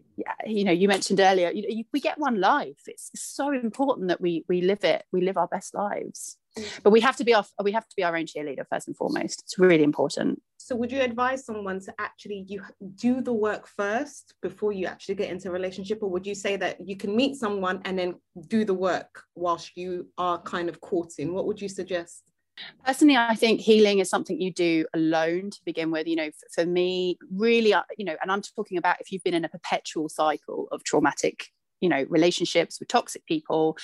you 0.46 0.64
know 0.64 0.72
you 0.72 0.88
mentioned 0.88 1.20
earlier 1.20 1.50
you 1.50 1.62
know, 1.62 1.84
we 1.92 2.00
get 2.00 2.18
one 2.18 2.40
life. 2.40 2.82
It's 2.86 3.10
so 3.14 3.52
important 3.52 4.08
that 4.08 4.20
we 4.20 4.44
we 4.48 4.62
live 4.62 4.84
it 4.84 5.04
we 5.12 5.20
live 5.20 5.36
our 5.36 5.48
best 5.48 5.74
lives. 5.74 6.36
Mm. 6.58 6.82
but 6.82 6.90
we 6.90 7.00
have 7.00 7.14
to 7.16 7.22
be 7.22 7.32
off 7.32 7.52
we 7.62 7.70
have 7.70 7.86
to 7.86 7.94
be 7.96 8.02
our 8.02 8.16
own 8.16 8.24
cheerleader 8.24 8.64
first 8.68 8.88
and 8.88 8.96
foremost. 8.96 9.42
It's 9.42 9.58
really 9.58 9.84
important. 9.84 10.42
So 10.56 10.76
would 10.76 10.92
you 10.92 11.00
advise 11.00 11.44
someone 11.44 11.80
to 11.80 11.94
actually 11.98 12.44
you 12.48 12.62
do 12.94 13.20
the 13.20 13.32
work 13.32 13.66
first 13.66 14.34
before 14.42 14.72
you 14.72 14.86
actually 14.86 15.14
get 15.16 15.30
into 15.30 15.48
a 15.48 15.52
relationship? 15.52 16.02
Or 16.02 16.10
would 16.10 16.26
you 16.26 16.34
say 16.34 16.56
that 16.56 16.80
you 16.80 16.96
can 16.96 17.14
meet 17.14 17.36
someone 17.36 17.80
and 17.84 17.98
then 17.98 18.16
do 18.46 18.64
the 18.64 18.74
work 18.74 19.22
whilst 19.34 19.76
you 19.76 20.08
are 20.18 20.40
kind 20.42 20.68
of 20.68 20.80
courting? 20.80 21.34
What 21.34 21.46
would 21.46 21.60
you 21.60 21.68
suggest 21.68 22.29
Personally, 22.84 23.16
I 23.16 23.34
think 23.34 23.60
healing 23.60 23.98
is 23.98 24.08
something 24.08 24.40
you 24.40 24.52
do 24.52 24.86
alone 24.94 25.50
to 25.50 25.60
begin 25.64 25.90
with. 25.90 26.06
You 26.06 26.16
know, 26.16 26.30
for, 26.30 26.62
for 26.62 26.66
me, 26.66 27.18
really, 27.32 27.74
uh, 27.74 27.82
you 27.96 28.04
know, 28.04 28.16
and 28.22 28.30
I'm 28.30 28.42
talking 28.42 28.78
about 28.78 29.00
if 29.00 29.12
you've 29.12 29.24
been 29.24 29.34
in 29.34 29.44
a 29.44 29.48
perpetual 29.48 30.08
cycle 30.08 30.68
of 30.72 30.84
traumatic, 30.84 31.46
you 31.80 31.88
know, 31.88 32.04
relationships 32.08 32.78
with 32.80 32.88
toxic 32.88 33.26
people, 33.26 33.76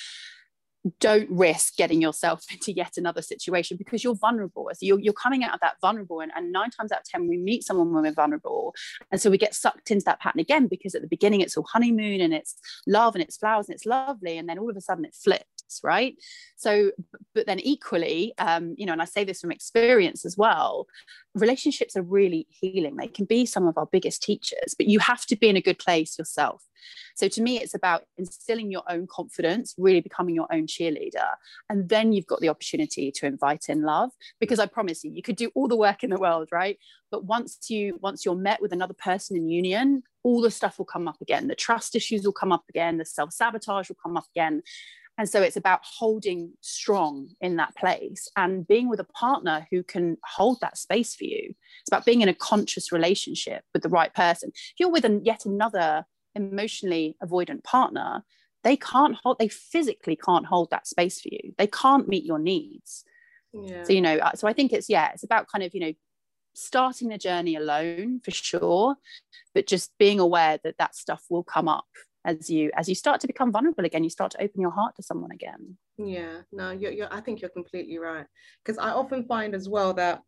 don't 1.00 1.28
risk 1.30 1.76
getting 1.76 2.00
yourself 2.00 2.44
into 2.52 2.72
yet 2.72 2.96
another 2.96 3.22
situation 3.22 3.76
because 3.76 4.04
you're 4.04 4.14
vulnerable. 4.14 4.68
So 4.72 4.86
you're, 4.86 5.00
you're 5.00 5.12
coming 5.12 5.44
out 5.44 5.54
of 5.54 5.60
that 5.60 5.76
vulnerable, 5.80 6.20
and, 6.20 6.32
and 6.36 6.52
nine 6.52 6.70
times 6.70 6.92
out 6.92 7.00
of 7.00 7.04
10, 7.06 7.28
we 7.28 7.36
meet 7.36 7.64
someone 7.64 7.92
when 7.92 8.04
we're 8.04 8.12
vulnerable. 8.12 8.74
And 9.10 9.20
so 9.20 9.30
we 9.30 9.38
get 9.38 9.54
sucked 9.54 9.90
into 9.90 10.04
that 10.04 10.20
pattern 10.20 10.40
again 10.40 10.66
because 10.66 10.94
at 10.94 11.02
the 11.02 11.08
beginning 11.08 11.40
it's 11.40 11.56
all 11.56 11.66
honeymoon 11.70 12.20
and 12.20 12.32
it's 12.34 12.56
love 12.86 13.14
and 13.14 13.22
it's 13.22 13.36
flowers 13.36 13.68
and 13.68 13.74
it's 13.74 13.86
lovely. 13.86 14.38
And 14.38 14.48
then 14.48 14.58
all 14.58 14.70
of 14.70 14.76
a 14.76 14.80
sudden 14.80 15.04
it 15.04 15.14
flips 15.14 15.55
right 15.82 16.16
so 16.56 16.90
but 17.34 17.46
then 17.46 17.60
equally 17.60 18.32
um, 18.38 18.74
you 18.76 18.86
know 18.86 18.92
and 18.92 19.02
i 19.02 19.04
say 19.04 19.24
this 19.24 19.40
from 19.40 19.50
experience 19.50 20.24
as 20.24 20.36
well 20.36 20.86
relationships 21.34 21.96
are 21.96 22.02
really 22.02 22.46
healing 22.50 22.96
they 22.96 23.08
can 23.08 23.24
be 23.24 23.44
some 23.44 23.66
of 23.66 23.76
our 23.76 23.86
biggest 23.86 24.22
teachers 24.22 24.74
but 24.76 24.86
you 24.86 24.98
have 24.98 25.26
to 25.26 25.36
be 25.36 25.48
in 25.48 25.56
a 25.56 25.60
good 25.60 25.78
place 25.78 26.18
yourself 26.18 26.62
so 27.14 27.28
to 27.28 27.42
me, 27.42 27.60
it's 27.60 27.74
about 27.74 28.02
instilling 28.18 28.70
your 28.70 28.82
own 28.88 29.06
confidence, 29.06 29.74
really 29.78 30.00
becoming 30.00 30.34
your 30.34 30.52
own 30.52 30.66
cheerleader. 30.66 31.30
And 31.70 31.88
then 31.88 32.12
you've 32.12 32.26
got 32.26 32.40
the 32.40 32.48
opportunity 32.48 33.10
to 33.12 33.26
invite 33.26 33.68
in 33.68 33.82
love. 33.82 34.10
Because 34.38 34.58
I 34.58 34.66
promise 34.66 35.02
you, 35.04 35.10
you 35.10 35.22
could 35.22 35.36
do 35.36 35.50
all 35.54 35.68
the 35.68 35.76
work 35.76 36.04
in 36.04 36.10
the 36.10 36.18
world, 36.18 36.48
right? 36.52 36.78
But 37.10 37.24
once 37.24 37.70
you 37.70 37.98
once 38.02 38.24
you're 38.24 38.34
met 38.34 38.60
with 38.60 38.72
another 38.72 38.94
person 38.94 39.36
in 39.36 39.48
union, 39.48 40.02
all 40.22 40.40
the 40.40 40.50
stuff 40.50 40.78
will 40.78 40.84
come 40.84 41.08
up 41.08 41.20
again. 41.20 41.48
The 41.48 41.54
trust 41.54 41.94
issues 41.94 42.24
will 42.24 42.32
come 42.32 42.52
up 42.52 42.64
again, 42.68 42.98
the 42.98 43.04
self-sabotage 43.04 43.88
will 43.88 43.96
come 44.02 44.16
up 44.16 44.26
again 44.34 44.62
and 45.18 45.28
so 45.28 45.40
it's 45.42 45.56
about 45.56 45.80
holding 45.82 46.52
strong 46.60 47.28
in 47.40 47.56
that 47.56 47.74
place 47.76 48.28
and 48.36 48.66
being 48.66 48.88
with 48.88 49.00
a 49.00 49.04
partner 49.04 49.66
who 49.70 49.82
can 49.82 50.18
hold 50.24 50.60
that 50.60 50.76
space 50.76 51.14
for 51.14 51.24
you. 51.24 51.54
It's 51.80 51.88
about 51.88 52.04
being 52.04 52.20
in 52.20 52.28
a 52.28 52.34
conscious 52.34 52.92
relationship 52.92 53.64
with 53.72 53.82
the 53.82 53.88
right 53.88 54.12
person. 54.12 54.50
If 54.54 54.74
you're 54.78 54.90
with 54.90 55.04
an, 55.04 55.24
yet 55.24 55.46
another 55.46 56.04
emotionally 56.34 57.16
avoidant 57.22 57.64
partner 57.64 58.22
they 58.66 58.76
can't 58.76 59.16
hold 59.22 59.38
they 59.38 59.46
physically 59.46 60.16
can't 60.16 60.44
hold 60.44 60.70
that 60.70 60.88
space 60.88 61.20
for 61.20 61.28
you. 61.30 61.54
They 61.56 61.68
can't 61.68 62.08
meet 62.08 62.24
your 62.24 62.40
needs. 62.40 63.04
Yeah. 63.52 63.84
so 63.84 63.92
you 63.92 64.02
know 64.02 64.16
uh, 64.16 64.34
so 64.34 64.46
i 64.48 64.52
think 64.52 64.72
it's 64.74 64.90
yeah 64.90 65.12
it's 65.14 65.22
about 65.22 65.46
kind 65.48 65.64
of 65.64 65.72
you 65.72 65.80
know 65.80 65.92
starting 66.54 67.08
the 67.08 67.16
journey 67.16 67.54
alone 67.54 68.20
for 68.22 68.30
sure 68.30 68.96
but 69.54 69.66
just 69.66 69.96
being 69.98 70.20
aware 70.20 70.58
that 70.62 70.76
that 70.78 70.94
stuff 70.94 71.24
will 71.30 71.44
come 71.44 71.66
up 71.68 71.86
as 72.26 72.50
you 72.50 72.70
as 72.76 72.88
you 72.88 72.94
start 72.94 73.20
to 73.20 73.26
become 73.26 73.52
vulnerable 73.52 73.84
again 73.84 74.04
you 74.04 74.10
start 74.10 74.30
to 74.32 74.42
open 74.42 74.60
your 74.60 74.70
heart 74.70 74.94
to 74.96 75.02
someone 75.02 75.30
again. 75.30 75.76
Yeah 75.96 76.40
no 76.52 76.70
you're, 76.72 76.92
you're 76.92 77.12
i 77.12 77.20
think 77.20 77.40
you're 77.40 77.50
completely 77.50 77.98
right. 77.98 78.26
Because 78.64 78.78
i 78.78 78.90
often 78.90 79.24
find 79.24 79.54
as 79.54 79.68
well 79.68 79.94
that 79.94 80.20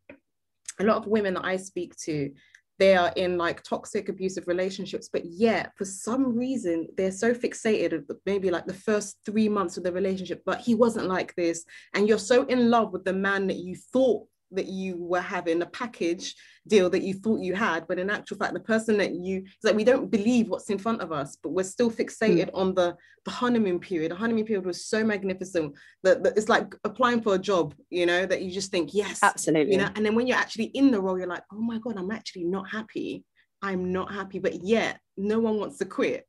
a 0.80 0.84
lot 0.84 0.96
of 0.96 1.06
women 1.06 1.34
that 1.34 1.44
i 1.44 1.56
speak 1.56 1.94
to 1.96 2.30
they 2.78 2.94
are 2.94 3.12
in 3.16 3.36
like 3.36 3.62
toxic 3.64 4.08
abusive 4.08 4.46
relationships 4.46 5.08
but 5.12 5.24
yet 5.24 5.72
for 5.76 5.84
some 5.84 6.36
reason 6.36 6.86
they're 6.96 7.10
so 7.10 7.34
fixated 7.34 8.04
maybe 8.24 8.50
like 8.50 8.66
the 8.66 8.72
first 8.72 9.18
three 9.26 9.48
months 9.48 9.76
of 9.76 9.82
the 9.82 9.92
relationship 9.92 10.42
but 10.46 10.60
he 10.60 10.74
wasn't 10.74 11.06
like 11.06 11.34
this. 11.34 11.64
And 11.94 12.08
you're 12.08 12.18
so 12.18 12.44
in 12.44 12.70
love 12.70 12.92
with 12.92 13.04
the 13.04 13.12
man 13.12 13.48
that 13.48 13.56
you 13.56 13.74
thought 13.92 14.26
that 14.50 14.66
you 14.66 14.96
were 14.98 15.20
having 15.20 15.60
a 15.62 15.66
package 15.66 16.34
deal 16.66 16.88
that 16.90 17.02
you 17.02 17.14
thought 17.14 17.40
you 17.40 17.54
had 17.54 17.86
but 17.86 17.98
in 17.98 18.10
actual 18.10 18.36
fact 18.36 18.54
the 18.54 18.60
person 18.60 18.96
that 18.96 19.12
you 19.12 19.42
it's 19.44 19.64
like 19.64 19.74
we 19.74 19.84
don't 19.84 20.10
believe 20.10 20.48
what's 20.48 20.70
in 20.70 20.78
front 20.78 21.00
of 21.00 21.12
us 21.12 21.36
but 21.42 21.50
we're 21.50 21.62
still 21.62 21.90
fixated 21.90 22.46
mm. 22.46 22.54
on 22.54 22.74
the 22.74 22.96
the 23.24 23.30
honeymoon 23.30 23.78
period. 23.78 24.10
The 24.10 24.16
honeymoon 24.16 24.46
period 24.46 24.64
was 24.64 24.86
so 24.86 25.04
magnificent 25.04 25.74
that, 26.02 26.22
that 26.22 26.36
it's 26.38 26.48
like 26.48 26.74
applying 26.84 27.20
for 27.20 27.34
a 27.34 27.38
job 27.38 27.74
you 27.90 28.06
know 28.06 28.24
that 28.24 28.42
you 28.42 28.50
just 28.50 28.70
think 28.70 28.94
yes 28.94 29.22
absolutely. 29.22 29.72
you 29.72 29.78
know? 29.78 29.90
And 29.96 30.04
then 30.04 30.14
when 30.14 30.26
you're 30.26 30.38
actually 30.38 30.66
in 30.66 30.90
the 30.90 31.00
role 31.00 31.18
you're 31.18 31.26
like 31.26 31.44
oh 31.52 31.60
my 31.60 31.78
god 31.78 31.96
i'm 31.96 32.10
actually 32.10 32.44
not 32.44 32.70
happy. 32.70 33.24
I'm 33.62 33.92
not 33.92 34.12
happy. 34.12 34.38
But 34.38 34.64
yet 34.64 35.00
no 35.16 35.38
one 35.38 35.58
wants 35.58 35.78
to 35.78 35.84
quit. 35.84 36.26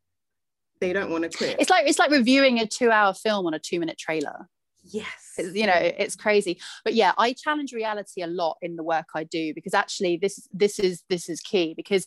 They 0.82 0.94
don't 0.94 1.12
want 1.12 1.30
to 1.30 1.38
quit. 1.38 1.58
It's 1.60 1.70
like 1.70 1.88
it's 1.88 2.00
like 2.00 2.12
reviewing 2.12 2.60
a 2.60 2.66
two 2.66 2.90
hour 2.90 3.14
film 3.14 3.46
on 3.46 3.54
a 3.54 3.60
two 3.60 3.80
minute 3.80 3.98
trailer 3.98 4.48
yes 4.84 5.34
it's, 5.38 5.56
you 5.56 5.66
know 5.66 5.74
it's 5.76 6.16
crazy 6.16 6.60
but 6.84 6.94
yeah 6.94 7.12
i 7.18 7.34
challenge 7.34 7.74
reality 7.74 8.22
a 8.22 8.28
lot 8.28 8.58
in 8.62 8.76
the 8.76 8.84
work 8.84 9.08
i 9.16 9.24
do 9.24 9.54
because 9.54 9.74
actually 9.74 10.18
this 10.18 10.48
this 10.54 10.80
is 10.80 11.04
this 11.10 11.28
is 11.30 11.42
key 11.42 11.74
because 11.76 12.06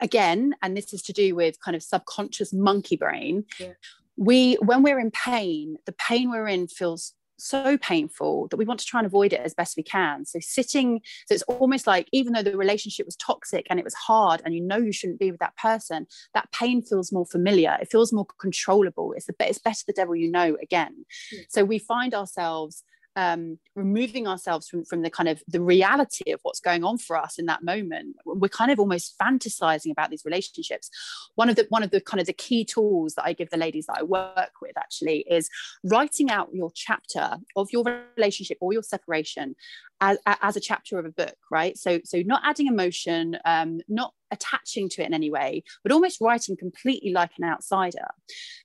again 0.00 0.54
and 0.62 0.76
this 0.76 0.92
is 0.92 1.02
to 1.02 1.12
do 1.12 1.34
with 1.34 1.60
kind 1.60 1.76
of 1.76 1.82
subconscious 1.82 2.52
monkey 2.52 2.96
brain 2.96 3.44
yeah. 3.58 3.72
we 4.16 4.54
when 4.62 4.82
we're 4.82 4.98
in 4.98 5.10
pain 5.10 5.76
the 5.86 5.92
pain 5.92 6.30
we're 6.30 6.48
in 6.48 6.66
feels 6.66 7.14
so 7.40 7.78
painful 7.78 8.48
that 8.48 8.56
we 8.56 8.64
want 8.64 8.80
to 8.80 8.86
try 8.86 9.00
and 9.00 9.06
avoid 9.06 9.32
it 9.32 9.40
as 9.40 9.54
best 9.54 9.76
we 9.76 9.82
can. 9.82 10.24
So 10.24 10.38
sitting, 10.40 11.00
so 11.26 11.34
it's 11.34 11.42
almost 11.44 11.86
like 11.86 12.08
even 12.12 12.32
though 12.32 12.42
the 12.42 12.56
relationship 12.56 13.06
was 13.06 13.16
toxic 13.16 13.66
and 13.70 13.78
it 13.78 13.84
was 13.84 13.94
hard 13.94 14.42
and 14.44 14.54
you 14.54 14.60
know 14.60 14.76
you 14.76 14.92
shouldn't 14.92 15.18
be 15.18 15.30
with 15.30 15.40
that 15.40 15.56
person, 15.56 16.06
that 16.34 16.50
pain 16.52 16.82
feels 16.82 17.12
more 17.12 17.26
familiar. 17.26 17.76
It 17.80 17.90
feels 17.90 18.12
more 18.12 18.26
controllable. 18.38 19.12
It's 19.16 19.26
the 19.26 19.34
it's 19.40 19.58
better 19.58 19.82
the 19.86 19.92
devil 19.92 20.14
you 20.14 20.30
know 20.30 20.56
again. 20.62 21.04
Mm. 21.34 21.38
So 21.48 21.64
we 21.64 21.78
find 21.78 22.14
ourselves 22.14 22.84
um, 23.16 23.58
removing 23.74 24.26
ourselves 24.26 24.68
from, 24.68 24.84
from 24.84 25.02
the 25.02 25.10
kind 25.10 25.28
of 25.28 25.42
the 25.48 25.60
reality 25.60 26.30
of 26.32 26.40
what's 26.42 26.60
going 26.60 26.84
on 26.84 26.98
for 26.98 27.16
us 27.16 27.38
in 27.38 27.46
that 27.46 27.62
moment. 27.62 28.16
We're 28.24 28.48
kind 28.48 28.70
of 28.70 28.78
almost 28.78 29.16
fantasizing 29.20 29.90
about 29.90 30.10
these 30.10 30.24
relationships. 30.24 30.90
One 31.34 31.48
of 31.48 31.56
the 31.56 31.66
one 31.68 31.82
of 31.82 31.90
the 31.90 32.00
kind 32.00 32.20
of 32.20 32.26
the 32.26 32.32
key 32.32 32.64
tools 32.64 33.14
that 33.14 33.24
i 33.24 33.32
give 33.32 33.50
the 33.50 33.56
ladies 33.56 33.86
that 33.86 33.98
i 33.98 34.02
work 34.02 34.52
with 34.62 34.76
actually 34.76 35.24
is 35.30 35.48
writing 35.84 36.30
out 36.30 36.48
your 36.52 36.70
chapter 36.74 37.36
of 37.56 37.68
your 37.72 37.84
relationship 38.16 38.58
or 38.60 38.72
your 38.72 38.82
separation 38.82 39.54
as, 40.00 40.18
as 40.26 40.56
a 40.56 40.60
chapter 40.60 40.98
of 40.98 41.04
a 41.04 41.10
book 41.10 41.36
right? 41.50 41.76
So 41.76 42.00
so 42.04 42.22
not 42.24 42.42
adding 42.44 42.66
emotion 42.66 43.38
um, 43.44 43.80
not 43.88 44.14
attaching 44.30 44.88
to 44.88 45.02
it 45.02 45.06
in 45.06 45.14
any 45.14 45.30
way 45.30 45.62
but 45.82 45.92
almost 45.92 46.20
writing 46.20 46.56
completely 46.56 47.12
like 47.12 47.32
an 47.38 47.44
outsider. 47.44 48.08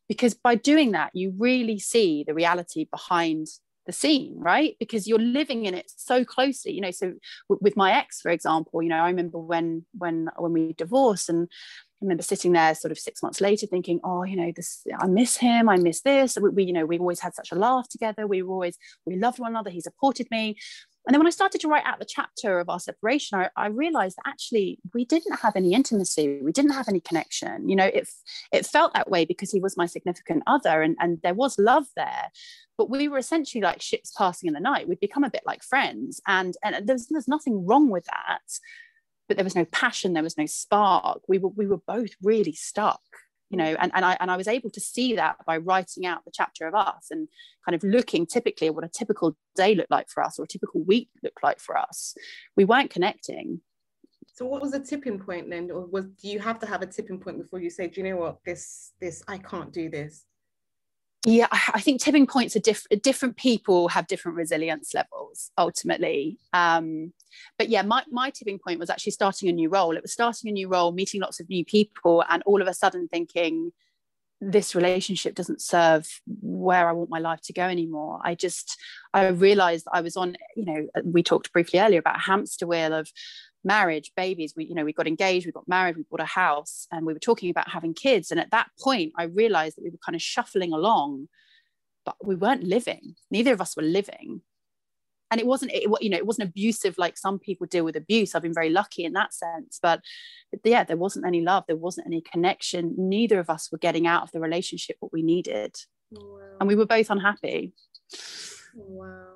Because 0.08 0.34
by 0.34 0.56
doing 0.56 0.92
that 0.92 1.12
you 1.14 1.34
really 1.38 1.80
see 1.80 2.24
the 2.26 2.34
reality 2.34 2.88
behind 2.92 3.48
the 3.86 3.92
scene 3.92 4.34
right 4.38 4.76
because 4.80 5.08
you're 5.08 5.20
living 5.20 5.66
in 5.66 5.74
it 5.74 5.92
so 5.96 6.26
closely 6.26 6.72
you 6.72 6.82
know 6.82 6.92
so 6.92 7.14
w- 7.50 7.60
with 7.62 7.78
my 7.78 7.92
ex 7.92 8.22
for 8.22 8.32
example 8.32 8.82
you 8.82 8.90
know 8.90 8.98
i 8.98 9.08
remember 9.08 9.38
when 9.38 9.86
when 9.98 10.30
when 10.38 10.54
we 10.54 10.74
divorced 10.74 11.30
and 11.30 11.48
I 12.02 12.06
remember 12.06 12.24
sitting 12.24 12.52
there 12.52 12.76
sort 12.76 12.92
of 12.92 13.00
six 13.00 13.24
months 13.24 13.40
later 13.40 13.66
thinking, 13.68 14.02
oh, 14.04 14.24
you 14.24 14.36
know, 14.36 14.52
this, 14.54 14.86
I 15.00 15.08
miss 15.08 15.38
him. 15.38 15.70
I 15.70 15.78
miss 15.78 16.02
this. 16.02 16.38
We, 16.38 16.50
we, 16.50 16.64
you 16.66 16.74
know, 16.74 16.86
we've 16.86 17.00
always 17.00 17.22
had 17.22 17.34
such 17.34 17.54
a 17.54 17.56
laugh 17.56 17.88
together. 17.88 18.28
We 18.28 18.42
were 18.42 18.52
always, 18.52 18.78
we 19.06 19.16
loved 19.16 19.40
one 19.40 19.52
another. 19.52 19.70
He 19.70 19.80
supported 19.80 20.28
me. 20.30 20.58
And 21.06 21.14
then 21.14 21.20
when 21.20 21.28
I 21.28 21.32
started 21.32 21.62
to 21.62 21.68
write 21.68 21.86
out 21.86 22.00
the 22.00 22.06
chapter 22.06 22.60
of 22.60 22.70
our 22.70 22.80
separation, 22.80 23.38
I, 23.38 23.50
I, 23.56 23.68
realized 23.68 24.18
that 24.18 24.30
actually 24.30 24.80
we 24.94 25.06
didn't 25.06 25.40
have 25.40 25.56
any 25.56 25.74
intimacy. 25.74 26.40
We 26.42 26.52
didn't 26.52 26.72
have 26.72 26.88
any 26.88 27.00
connection. 27.00 27.70
You 27.70 27.76
know, 27.76 27.86
it, 27.86 28.10
it 28.52 28.66
felt 28.66 28.94
that 28.94 29.10
way 29.10 29.26
because 29.26 29.52
he 29.52 29.60
was 29.60 29.78
my 29.78 29.86
significant 29.86 30.44
other 30.48 30.82
and, 30.82 30.96
and 31.00 31.20
there 31.22 31.36
was 31.36 31.60
love 31.60 31.86
there. 31.96 32.32
But 32.78 32.90
we 32.90 33.08
were 33.08 33.20
essentially 33.20 33.62
like 33.62 33.82
ships 33.82 34.12
passing 34.18 34.48
in 34.48 34.54
the 34.54 34.60
night. 34.60 34.88
We'd 34.88 35.00
become 35.00 35.24
a 35.24 35.30
bit 35.30 35.44
like 35.46 35.64
friends. 35.64 36.20
And, 36.28 36.56
and 36.64 36.88
there's, 36.88 37.08
there's 37.08 37.28
nothing 37.28 37.66
wrong 37.66 37.90
with 37.90 38.06
that. 38.06 38.42
But 39.28 39.38
there 39.38 39.44
was 39.44 39.56
no 39.56 39.66
passion, 39.66 40.14
there 40.14 40.24
was 40.24 40.38
no 40.38 40.46
spark. 40.46 41.22
We 41.28 41.38
were, 41.38 41.50
we 41.50 41.68
were 41.68 41.82
both 41.88 42.12
really 42.22 42.54
stuck 42.54 43.02
you 43.50 43.58
know 43.58 43.76
and, 43.80 43.92
and 43.94 44.04
i 44.04 44.18
and 44.20 44.32
i 44.32 44.38
was 44.38 44.48
able 44.48 44.70
to 44.70 44.80
see 44.80 45.16
that 45.16 45.36
by 45.46 45.58
writing 45.58 46.06
out 46.06 46.26
the 46.26 46.32
chapter 46.34 46.68
of 46.68 46.74
us 46.74 47.08
and 47.12 47.28
kind 47.66 47.76
of 47.76 47.84
looking 47.84 48.26
typically 48.26 48.68
at 48.68 48.76
what 48.76 48.84
a 48.84 48.90
typical 48.90 49.36
day 49.56 49.76
looked 49.76 49.92
like 49.92 50.10
for 50.10 50.24
us 50.24 50.38
or 50.38 50.44
a 50.44 50.48
typical 50.48 50.84
week 50.84 51.10
looked 51.24 51.44
like 51.44 51.60
for 51.60 51.78
us. 51.78 52.16
We 52.56 52.66
weren't 52.66 52.92
connecting. 52.92 53.62
So 54.34 54.46
what 54.46 54.62
was 54.62 54.72
the 54.72 54.80
tipping 54.80 55.18
point 55.20 55.50
then? 55.50 55.72
Or 55.72 55.86
was 55.86 56.06
do 56.06 56.28
you 56.28 56.40
have 56.40 56.60
to 56.60 56.68
have 56.68 56.82
a 56.82 56.86
tipping 56.86 57.20
point 57.20 57.38
before 57.38 57.60
you 57.60 57.70
say 57.70 57.88
do 57.88 58.02
you 58.02 58.10
know 58.10 58.18
what? 58.18 58.40
This 58.46 58.92
this 59.02 59.24
i 59.28 59.38
can't 59.38 59.74
do 59.74 59.90
this 59.90 60.26
yeah 61.26 61.48
i 61.52 61.82
think 61.82 62.00
tipping 62.00 62.28
points 62.28 62.56
are 62.56 62.60
different 62.60 63.02
different 63.04 63.36
people 63.36 63.88
have 63.88 64.08
different 64.08 64.38
resilience 64.38 64.94
levels 64.94 65.52
ultimately. 65.58 66.40
Um, 66.54 67.14
but 67.58 67.70
yeah 67.70 67.82
my, 67.82 68.04
my 68.10 68.30
tipping 68.30 68.60
point 68.60 68.80
was 68.80 68.90
actually 68.90 69.12
starting 69.12 69.50
a 69.50 69.52
new 69.52 69.70
role. 69.70 69.96
It 69.96 70.02
was 70.02 70.14
starting 70.14 70.50
a 70.50 70.54
new 70.54 70.68
role 70.68 70.92
meeting 70.92 71.22
lots 71.22 71.40
of 71.40 71.50
new 71.50 71.66
people 71.66 72.24
and 72.30 72.44
all 72.46 72.62
of 72.62 72.68
a 72.68 72.74
sudden 72.74 73.08
thinking 73.08 73.72
this 74.42 74.76
relationship 74.76 75.34
doesn't 75.34 75.62
serve 75.62 76.22
where 76.42 76.90
i 76.90 76.92
want 76.92 77.10
my 77.10 77.20
life 77.20 77.42
to 77.42 77.54
go 77.54 77.64
anymore. 77.64 78.20
I 78.24 78.36
just 78.36 78.78
i 79.14 79.28
realized 79.28 79.88
i 79.92 80.02
was 80.02 80.18
on 80.18 80.36
you 80.56 80.66
know 80.66 80.88
we 81.04 81.24
talked 81.24 81.54
briefly 81.54 81.80
earlier 81.80 82.00
about 82.00 82.22
hamster 82.22 82.68
wheel 82.68 82.94
of 82.94 83.10
marriage 83.66 84.12
babies 84.16 84.54
we 84.56 84.66
you 84.66 84.76
know 84.76 84.86
we 84.86 84.94
got 84.94 85.08
engaged 85.08 85.46
we 85.46 85.52
got 85.52 85.68
married 85.68 85.98
we 85.98 86.04
bought 86.10 86.20
a 86.20 86.26
house 86.26 86.88
and 86.92 87.06
we 87.06 87.14
were 87.14 87.20
talking 87.20 87.50
about 87.50 87.70
having 87.70 87.94
kids. 87.94 88.32
And 88.32 88.40
at 88.40 88.52
that 88.52 88.70
point 88.80 89.14
i 89.18 89.24
realized 89.24 89.78
that 89.78 89.84
we 89.84 89.90
were 89.90 90.06
kind 90.06 90.16
of 90.16 90.22
shuffling 90.22 90.72
along 90.74 91.28
but 92.06 92.16
we 92.24 92.36
weren't 92.36 92.64
living. 92.64 93.16
Neither 93.32 93.52
of 93.54 93.62
us 93.62 93.76
were 93.76 93.84
living. 93.84 94.42
And 95.32 95.42
it 95.42 95.48
wasn't 95.48 95.72
it, 95.74 95.90
you 96.02 96.10
know 96.10 96.18
it 96.18 96.26
wasn't 96.26 96.50
abusive 96.50 96.98
like 96.98 97.18
some 97.18 97.40
people 97.40 97.66
deal 97.66 97.84
with 97.84 97.96
abuse. 97.96 98.36
I've 98.36 98.44
been 98.44 98.54
very 98.54 98.70
lucky 98.70 99.04
in 99.04 99.14
that 99.14 99.34
sense. 99.34 99.80
But, 99.82 100.02
but 100.52 100.62
yeah 100.64 100.84
there 100.84 100.98
wasn't 100.98 101.26
any 101.26 101.42
love. 101.42 101.64
There 101.68 101.76
wasn't 101.76 102.08
any 102.08 102.22
connection. 102.22 102.94
Neither 102.98 103.40
of 103.40 103.50
us 103.50 103.72
were 103.72 103.80
getting 103.80 104.06
out 104.06 104.24
of 104.24 104.32
the 104.32 104.40
relationship 104.40 104.98
what 105.00 105.12
we 105.12 105.24
needed. 105.24 105.76
Wow. 106.12 106.58
and 106.60 106.68
we 106.68 106.76
were 106.76 106.86
both 106.86 107.10
unhappy. 107.10 107.74
Wow 108.76 109.35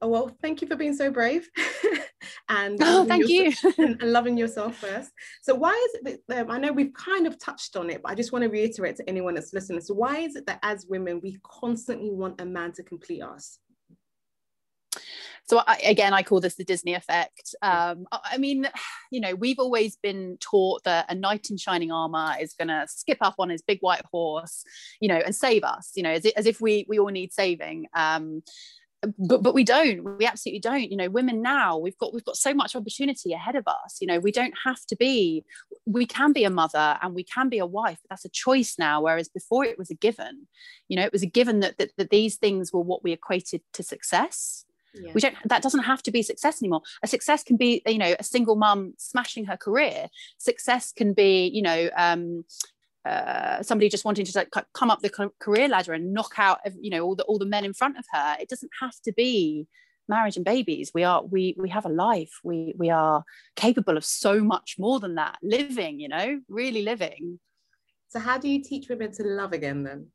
oh 0.00 0.08
well 0.08 0.30
thank 0.42 0.60
you 0.60 0.68
for 0.68 0.76
being 0.76 0.94
so 0.94 1.10
brave 1.10 1.48
and 2.48 2.78
oh, 2.82 3.04
thank 3.04 3.28
you. 3.28 3.52
and, 3.78 4.00
loving 4.02 4.36
yourself 4.36 4.76
first. 4.76 5.10
So 5.42 5.54
why 5.54 5.72
is 5.72 6.00
it 6.12 6.20
that 6.28 6.46
um, 6.46 6.50
i 6.50 6.58
know 6.58 6.72
we've 6.72 6.92
kind 6.94 7.26
of 7.26 7.38
touched 7.38 7.76
on 7.76 7.90
it 7.90 8.02
but 8.02 8.10
i 8.10 8.14
just 8.14 8.32
want 8.32 8.42
to 8.42 8.48
reiterate 8.48 8.96
to 8.96 9.08
anyone 9.08 9.34
that's 9.34 9.52
listening. 9.52 9.80
So 9.80 9.94
why 9.94 10.18
is 10.18 10.36
it 10.36 10.46
that 10.46 10.60
as 10.62 10.86
women 10.88 11.20
we 11.22 11.38
constantly 11.42 12.10
want 12.10 12.40
a 12.40 12.44
man 12.44 12.72
to 12.72 12.82
complete 12.82 13.22
us? 13.22 13.58
So 15.44 15.62
I, 15.66 15.76
again 15.78 16.12
i 16.12 16.22
call 16.22 16.40
this 16.40 16.56
the 16.56 16.64
disney 16.64 16.94
effect. 16.94 17.54
Um, 17.62 18.06
i 18.12 18.38
mean 18.38 18.68
you 19.10 19.20
know 19.20 19.34
we've 19.34 19.58
always 19.58 19.96
been 19.96 20.36
taught 20.40 20.84
that 20.84 21.06
a 21.08 21.14
knight 21.14 21.50
in 21.50 21.56
shining 21.56 21.90
armor 21.90 22.34
is 22.40 22.54
going 22.54 22.68
to 22.68 22.86
skip 22.88 23.18
up 23.20 23.36
on 23.38 23.48
his 23.48 23.62
big 23.62 23.78
white 23.80 24.04
horse 24.12 24.64
you 25.00 25.08
know 25.08 25.16
and 25.24 25.34
save 25.34 25.64
us 25.64 25.92
you 25.94 26.02
know 26.02 26.10
as, 26.10 26.26
as 26.26 26.46
if 26.46 26.60
we 26.60 26.84
we 26.88 26.98
all 26.98 27.08
need 27.08 27.32
saving. 27.32 27.86
Um, 27.94 28.42
but 29.02 29.42
but 29.42 29.54
we 29.54 29.64
don't 29.64 30.18
we 30.18 30.26
absolutely 30.26 30.60
don't. 30.60 30.90
You 30.90 30.96
know 30.96 31.08
women 31.08 31.40
now 31.40 31.78
we've 31.78 31.96
got 31.98 32.12
we've 32.12 32.24
got 32.24 32.36
so 32.36 32.52
much 32.52 32.74
opportunity 32.74 33.32
ahead 33.32 33.54
of 33.54 33.66
us. 33.66 33.98
You 34.00 34.06
know 34.06 34.18
we 34.18 34.32
don't 34.32 34.54
have 34.64 34.84
to 34.86 34.96
be 34.96 35.44
we 35.86 36.06
can 36.06 36.32
be 36.32 36.44
a 36.44 36.50
mother 36.50 36.98
and 37.00 37.14
we 37.14 37.22
can 37.22 37.48
be 37.48 37.58
a 37.58 37.66
wife 37.66 37.98
but 38.02 38.10
that's 38.10 38.24
a 38.24 38.30
choice 38.30 38.76
now 38.78 39.00
whereas 39.02 39.28
before 39.28 39.64
it 39.64 39.78
was 39.78 39.90
a 39.90 39.94
given. 39.94 40.48
You 40.88 40.96
know 40.96 41.04
it 41.04 41.12
was 41.12 41.22
a 41.22 41.26
given 41.26 41.60
that 41.60 41.78
that, 41.78 41.92
that 41.96 42.10
these 42.10 42.36
things 42.36 42.72
were 42.72 42.80
what 42.80 43.04
we 43.04 43.12
equated 43.12 43.62
to 43.74 43.82
success. 43.82 44.64
Yeah. 44.94 45.12
we 45.14 45.20
don't 45.20 45.36
that 45.44 45.62
doesn't 45.62 45.84
have 45.84 46.02
to 46.04 46.10
be 46.10 46.22
success 46.22 46.60
anymore. 46.60 46.82
A 47.02 47.06
success 47.06 47.44
can 47.44 47.56
be 47.56 47.82
you 47.86 47.98
know 47.98 48.16
a 48.18 48.24
single 48.24 48.56
mum 48.56 48.94
smashing 48.98 49.44
her 49.44 49.56
career. 49.56 50.08
Success 50.38 50.92
can 50.92 51.12
be 51.12 51.46
you 51.46 51.62
know 51.62 51.88
um 51.96 52.44
uh, 53.08 53.62
somebody 53.62 53.88
just 53.88 54.04
wanting 54.04 54.26
to 54.26 54.38
like, 54.38 54.66
come 54.74 54.90
up 54.90 55.00
the 55.00 55.30
career 55.40 55.68
ladder 55.68 55.92
and 55.92 56.12
knock 56.12 56.34
out 56.38 56.58
you 56.80 56.90
know 56.90 57.02
all 57.04 57.16
the 57.16 57.24
all 57.24 57.38
the 57.38 57.46
men 57.46 57.64
in 57.64 57.72
front 57.72 57.98
of 57.98 58.04
her 58.12 58.36
it 58.40 58.48
doesn't 58.48 58.70
have 58.80 58.94
to 59.04 59.12
be 59.12 59.66
marriage 60.08 60.36
and 60.36 60.44
babies. 60.44 60.90
We 60.94 61.04
are 61.04 61.22
we 61.24 61.54
we 61.58 61.68
have 61.68 61.86
a 61.86 61.90
life. 61.90 62.32
We 62.42 62.74
we 62.76 62.90
are 62.90 63.24
capable 63.56 63.96
of 63.96 64.04
so 64.04 64.40
much 64.40 64.76
more 64.78 64.98
than 65.00 65.14
that 65.16 65.38
living 65.42 66.00
you 66.00 66.08
know 66.08 66.40
really 66.48 66.82
living. 66.82 67.38
So 68.08 68.18
how 68.18 68.38
do 68.38 68.48
you 68.48 68.62
teach 68.62 68.88
women 68.88 69.12
to 69.12 69.22
love 69.22 69.52
again 69.52 69.82
then 69.82 70.06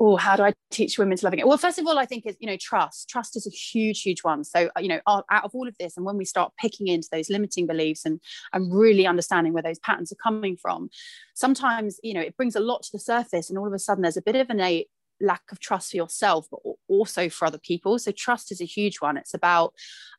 oh 0.00 0.16
how 0.16 0.36
do 0.36 0.42
i 0.42 0.52
teach 0.70 0.98
women 0.98 1.16
to 1.16 1.24
loving 1.24 1.38
it 1.38 1.46
well 1.46 1.58
first 1.58 1.78
of 1.78 1.86
all 1.86 1.98
i 1.98 2.06
think 2.06 2.24
is 2.26 2.36
you 2.40 2.46
know 2.46 2.56
trust. 2.60 3.08
Trust 3.08 3.36
is 3.36 3.46
a 3.46 3.50
huge 3.50 4.02
huge 4.02 4.22
one. 4.22 4.44
So 4.44 4.70
uh, 4.76 4.80
you 4.80 4.88
know 4.88 5.00
out 5.06 5.24
of 5.44 5.54
all 5.54 5.68
of 5.68 5.76
this 5.78 5.96
and 5.96 6.04
when 6.04 6.16
we 6.16 6.24
start 6.24 6.52
picking 6.60 6.88
into 6.88 7.08
those 7.10 7.30
limiting 7.30 7.66
beliefs 7.66 8.04
and 8.04 8.20
and 8.52 8.72
really 8.72 9.06
understanding 9.06 9.52
where 9.52 9.62
those 9.62 9.78
patterns 9.78 10.12
are 10.12 10.16
coming 10.22 10.56
from 10.56 10.90
sometimes 11.34 11.98
you 12.02 12.14
know 12.14 12.20
it 12.20 12.36
brings 12.36 12.56
a 12.56 12.60
lot 12.60 12.82
to 12.82 12.90
the 12.92 12.98
surface 12.98 13.48
and 13.48 13.58
all 13.58 13.66
of 13.66 13.72
a 13.72 13.78
sudden 13.78 14.02
there's 14.02 14.16
a 14.16 14.22
bit 14.22 14.36
of 14.36 14.50
an 14.50 14.60
a 14.60 14.86
lack 15.20 15.42
of 15.50 15.58
trust 15.58 15.90
for 15.90 15.96
yourself 15.96 16.46
but 16.50 16.60
also 16.88 17.28
for 17.28 17.46
other 17.46 17.58
people. 17.58 17.98
So 17.98 18.12
trust 18.12 18.52
is 18.52 18.60
a 18.60 18.64
huge 18.64 19.00
one. 19.00 19.16
It's 19.16 19.34
about 19.34 19.74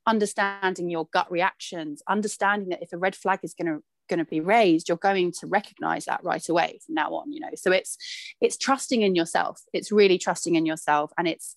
understanding 0.06 0.90
your 0.90 1.08
gut 1.14 1.32
reactions 1.32 2.02
understanding 2.08 2.70
that 2.70 2.82
if 2.82 2.92
a 2.94 2.98
red 2.98 3.16
flag 3.16 3.40
is 3.44 3.54
going 3.54 3.68
to 3.68 3.84
going 4.10 4.20
to 4.20 4.26
be 4.26 4.42
raised 4.42 4.90
you're 4.90 4.98
going 4.98 5.32
to 5.32 5.48
recognize 5.48 6.06
that 6.06 6.24
right 6.24 6.48
away 6.50 6.80
from 6.86 6.96
now 6.96 7.14
on 7.14 7.32
you 7.32 7.40
know? 7.40 7.50
So 7.56 7.72
it's 7.72 7.98
it's 8.42 8.58
trusting 8.58 9.02
in 9.02 9.16
yourself. 9.16 9.62
It's 9.74 9.92
really 9.92 10.18
trusting 10.18 10.56
in 10.56 10.66
yourself 10.66 11.12
and 11.18 11.28
it's 11.28 11.56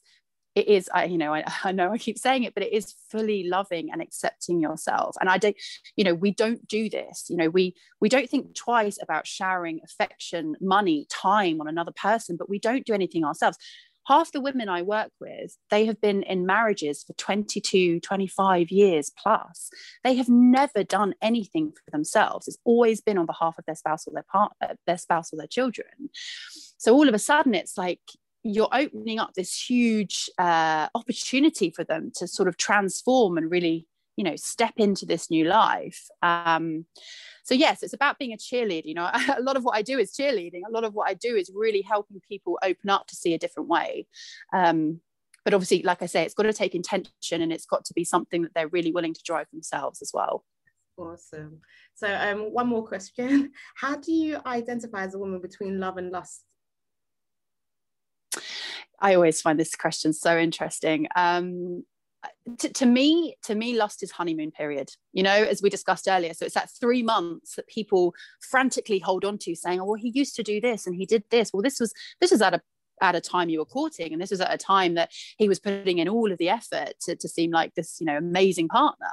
it 0.55 0.69
is 0.69 0.91
i 0.93 1.05
you 1.05 1.17
know 1.17 1.33
I, 1.33 1.45
I 1.65 1.73
know 1.73 1.91
i 1.93 1.99
keep 1.99 2.19
saying 2.19 2.43
it 2.45 2.53
but 2.55 2.63
it 2.63 2.73
is 2.73 2.95
fully 3.11 3.49
loving 3.49 3.91
and 3.91 4.03
accepting 4.03 4.61
yourself. 4.61 5.17
And 5.21 5.29
i 5.29 5.39
don't 5.39 5.57
you 5.97 6.05
know 6.05 6.15
we 6.15 6.33
don't 6.33 6.67
do 6.69 6.89
this 6.89 7.27
you 7.29 7.37
know? 7.37 7.49
We 7.49 7.75
we 8.01 8.09
don't 8.09 8.29
think 8.29 8.55
twice 8.55 8.99
about 9.03 9.27
showering 9.27 9.81
affection 9.85 10.57
money 10.61 11.07
time 11.11 11.61
on 11.61 11.69
another 11.69 11.93
person 11.93 12.37
but 12.37 12.49
we 12.49 12.59
don't 12.59 12.87
do 12.87 12.95
anything 12.95 13.25
ourselves 13.25 13.59
half 14.07 14.33
the 14.33 14.41
women 14.41 14.69
I 14.69 14.83
work 14.83 15.11
with, 15.21 15.57
they 15.71 15.87
have 15.87 16.01
been 16.01 16.23
in 16.23 16.47
marriages 16.47 17.03
for 17.03 17.13
22, 17.15 18.01
25 18.01 18.71
years 18.71 19.11
plus. 19.17 19.71
They 20.05 20.15
have 20.15 20.29
never 20.29 20.83
done 20.83 21.15
anything 21.23 21.73
for 21.73 21.91
themselves. 21.91 22.49
It's 22.49 22.59
always 22.65 23.01
been 23.01 23.19
on 23.19 23.27
behalf 23.27 23.57
of 23.59 23.65
their 23.67 23.75
spouse 23.75 24.07
or 24.07 24.13
their 24.15 24.25
partner, 24.31 24.77
their 24.87 24.99
spouse 24.99 25.33
or 25.33 25.37
their 25.37 25.47
children. 25.47 26.11
So 26.79 26.95
all 26.95 27.09
of 27.09 27.15
a 27.15 27.19
sudden, 27.19 27.55
it's 27.55 27.79
like 27.79 28.01
you're 28.43 28.69
opening 28.73 29.21
up 29.21 29.35
this 29.35 29.55
huge 29.69 30.29
uh, 30.39 30.89
opportunity 30.95 31.71
for 31.71 31.85
them 31.85 32.11
to 32.17 32.27
sort 32.27 32.49
of 32.49 32.57
transform 32.57 33.39
and 33.39 33.51
really 33.51 33.87
you 34.17 34.25
know 34.25 34.37
step 34.37 34.75
into 34.77 35.07
this 35.07 35.31
new 35.31 35.45
life. 35.45 36.09
Um, 36.23 36.87
so 37.45 37.55
yes 37.55 37.83
it's 37.83 37.93
about 37.93 38.19
being 38.19 38.33
a 38.33 38.37
cheerleader 38.37 38.87
you 38.87 38.95
know. 38.95 39.11
A 39.37 39.43
lot 39.43 39.57
of 39.57 39.65
what 39.65 39.77
i 39.77 39.83
do 39.83 39.99
is 39.99 40.13
cheerleading. 40.13 40.63
A 40.69 40.73
lot 40.73 40.85
of 40.85 40.95
what 40.95 41.09
i 41.09 41.15
do 41.15 41.37
is 41.37 41.51
really 41.55 41.83
helping 41.83 42.21
people 42.27 42.59
open 42.63 42.91
up 42.91 43.07
to 43.09 43.17
see 43.17 43.35
a 43.35 43.39
different 43.39 43.69
way. 43.69 44.07
Um, 44.53 45.01
but 45.45 45.55
obviously 45.55 45.83
like 45.83 46.03
i 46.03 46.07
say 46.07 46.23
it's 46.25 46.35
got 46.35 46.45
to 46.45 46.53
take 46.53 46.75
intention 46.75 47.43
and 47.43 47.53
it's 47.53 47.67
got 47.67 47.85
to 47.85 47.95
be 47.95 48.05
something 48.05 48.43
that 48.43 48.55
they're 48.55 48.69
really 48.69 48.93
willing 48.93 49.15
to 49.15 49.23
drive 49.25 49.47
themselves 49.53 50.01
as 50.03 50.11
well. 50.15 50.45
Awesome. 50.97 51.61
So 51.95 52.07
um, 52.07 52.53
one 52.53 52.69
more 52.69 52.87
question. 52.87 53.53
How 53.75 53.97
do 53.97 54.13
you 54.13 54.39
identify 54.47 55.05
as 55.05 55.15
a 55.15 55.19
woman 55.19 55.41
between 55.41 55.81
love 55.81 55.97
and 55.97 56.11
lust? 56.11 56.45
I 59.01 59.15
always 59.15 59.41
find 59.41 59.59
this 59.59 59.75
question 59.75 60.13
so 60.13 60.39
interesting. 60.39 61.09
Um, 61.17 61.85
to, 62.59 62.69
to, 62.69 62.87
me 62.87 63.37
to 63.45 63.55
me 63.55 63.77
lust 63.77 64.03
is 64.03 64.13
honeymoon 64.13 64.51
period 64.51 64.91
you 65.13 65.23
know 65.23 65.31
as 65.31 65.63
we 65.63 65.71
discussed 65.71 66.09
earlier. 66.09 66.35
So 66.35 66.45
it's 66.45 66.55
that 66.55 66.71
three 66.71 67.03
months 67.03 67.57
that 67.57 67.67
people 67.67 68.15
frantically 68.51 68.99
hold 68.99 69.25
on 69.25 69.39
to 69.39 69.55
saying 69.55 69.81
oh 69.81 69.85
well 69.85 69.95
he 69.95 70.11
used 70.15 70.37
to 70.37 70.43
do 70.43 70.61
this 70.61 70.87
and 70.87 70.97
he 70.97 71.07
did 71.07 71.25
this. 71.31 71.51
Well 71.53 71.63
this 71.63 71.81
was 71.81 71.93
this 72.21 72.31
was 72.31 72.43
at 72.43 72.55
a 72.55 72.61
at 73.01 73.17
a 73.17 73.21
time 73.21 73.49
you 73.49 73.59
were 73.59 73.65
courting 73.65 74.13
and 74.13 74.23
this 74.23 74.31
was 74.31 74.41
at 74.41 74.55
a 74.55 74.59
time 74.59 74.95
that 74.95 75.11
he 75.37 75.49
was 75.49 75.59
putting 75.59 75.99
in 75.99 76.09
all 76.09 76.31
of 76.31 76.39
the 76.39 76.49
effort 76.49 76.93
to, 77.01 77.17
to 77.17 77.29
seem 77.29 77.51
like 77.51 77.75
this 77.75 77.97
you 78.01 78.07
know 78.07 78.17
amazing 78.17 78.69
partner. 78.69 79.07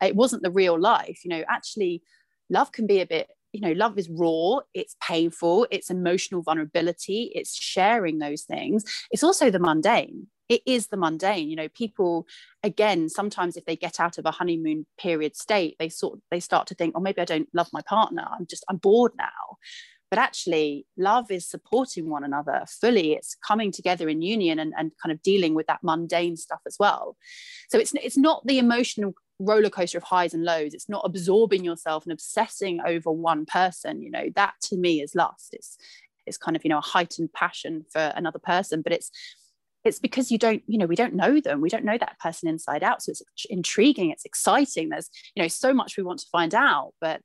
It 0.00 0.16
wasn't 0.16 0.42
the 0.42 0.50
real 0.50 0.78
life 0.78 1.24
you 1.24 1.30
know. 1.30 1.44
Actually 1.48 2.02
love 2.50 2.72
can 2.72 2.86
be 2.86 3.00
a 3.00 3.06
bit 3.06 3.28
you 3.52 3.60
know 3.60 3.72
love 3.72 3.98
is 3.98 4.08
raw 4.10 4.60
it's 4.74 4.96
painful 5.06 5.66
it's 5.70 5.90
emotional 5.90 6.42
vulnerability 6.42 7.30
it's 7.34 7.54
sharing 7.54 8.18
those 8.18 8.42
things. 8.42 8.84
It's 9.10 9.22
also 9.22 9.50
the 9.50 9.58
mundane. 9.58 10.26
It 10.48 10.62
is 10.66 10.88
the 10.88 10.96
mundane 10.96 11.48
you 11.48 11.56
know 11.56 11.68
people 11.68 12.26
again 12.62 13.08
sometimes 13.08 13.56
if 13.56 13.64
they 13.64 13.76
get 13.76 14.00
out 14.00 14.18
of 14.18 14.26
a 14.26 14.30
honeymoon 14.30 14.86
period 14.98 15.36
state 15.36 15.76
they 15.78 15.88
sort 15.88 16.18
they 16.30 16.40
start 16.40 16.66
to 16.68 16.74
think 16.74 16.94
oh 16.94 17.00
maybe 17.00 17.20
i 17.20 17.24
don't 17.24 17.48
love 17.54 17.68
my 17.72 17.82
partner. 17.82 18.26
I'm 18.30 18.46
just 18.46 18.64
i'm 18.68 18.76
bored 18.78 19.12
now. 19.16 19.56
But 20.10 20.18
actually 20.18 20.86
love 20.98 21.30
is 21.30 21.48
supporting 21.48 22.10
one 22.10 22.22
another 22.22 22.64
fully. 22.68 23.14
It's 23.14 23.34
coming 23.48 23.72
together 23.72 24.10
in 24.10 24.20
union 24.20 24.58
and, 24.58 24.74
and 24.76 24.92
kind 25.02 25.10
of 25.10 25.22
dealing 25.22 25.54
with 25.54 25.66
that 25.68 25.80
mundane 25.82 26.36
stuff 26.36 26.60
as 26.66 26.76
well. 26.78 27.16
So 27.70 27.78
it's 27.78 27.94
it's 27.94 28.18
not 28.18 28.46
the 28.46 28.58
emotional 28.58 29.14
roller 29.38 29.70
coaster 29.70 29.98
of 29.98 30.04
highs 30.04 30.34
and 30.34 30.44
lows. 30.44 30.74
It's 30.74 30.88
not 30.88 31.02
absorbing 31.04 31.64
yourself 31.64 32.04
and 32.04 32.12
obsessing 32.12 32.80
over 32.86 33.10
one 33.10 33.44
person 33.46 34.02
you 34.02 34.10
know 34.10 34.28
that 34.36 34.54
to 34.64 34.76
me 34.76 35.00
is 35.00 35.14
lust. 35.14 35.50
It's 35.52 35.76
it's 36.26 36.38
kind 36.38 36.56
of 36.56 36.64
you 36.64 36.68
know 36.70 36.78
a 36.78 36.82
heightened 36.82 37.32
passion 37.32 37.84
for 37.92 38.12
another 38.14 38.38
person 38.38 38.82
but 38.82 38.92
it's 38.92 39.10
it's 39.84 39.98
because 39.98 40.30
you 40.30 40.38
don't 40.38 40.62
you 40.66 40.78
know 40.78 40.86
we 40.86 40.96
don't 40.96 41.14
know 41.14 41.40
them. 41.40 41.60
We 41.60 41.68
don't 41.68 41.84
know 41.84 41.98
that 41.98 42.18
person 42.20 42.48
inside 42.48 42.82
out. 42.82 43.02
So 43.02 43.10
it's 43.10 43.22
intriguing. 43.50 44.10
It's 44.10 44.24
exciting. 44.24 44.88
There's 44.88 45.10
you 45.34 45.42
know 45.42 45.48
so 45.48 45.72
much 45.74 45.96
we 45.96 46.02
want 46.02 46.20
to 46.20 46.28
find 46.30 46.54
out 46.54 46.92
but 47.00 47.20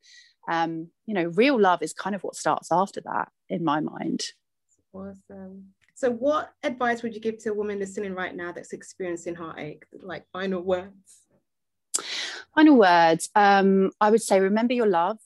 um 0.49 0.87
you 1.05 1.13
know 1.13 1.25
real 1.25 1.59
love 1.59 1.81
is 1.81 1.93
kind 1.93 2.15
of 2.15 2.23
what 2.23 2.35
starts 2.35 2.69
after 2.71 3.01
that 3.01 3.29
in 3.49 3.63
my 3.63 3.79
mind. 3.79 4.25
Awesome. 4.93 5.73
So 5.93 6.11
what 6.11 6.53
advice 6.61 7.01
would 7.01 7.15
you 7.15 7.21
give 7.21 7.39
to 7.39 7.49
a 7.49 7.53
woman 7.55 7.79
listening 7.79 8.13
right 8.13 8.35
now 8.35 8.51
that's 8.51 8.71
experiencing 8.71 9.33
heartache? 9.33 9.83
Like 9.99 10.25
final 10.31 10.61
words 10.61 11.26
final 12.57 12.75
words 12.75 13.29
um 13.35 13.91
i 14.01 14.09
would 14.09 14.21
say 14.21 14.39
remember 14.39 14.73
you're 14.73 14.87
loved. 14.87 15.21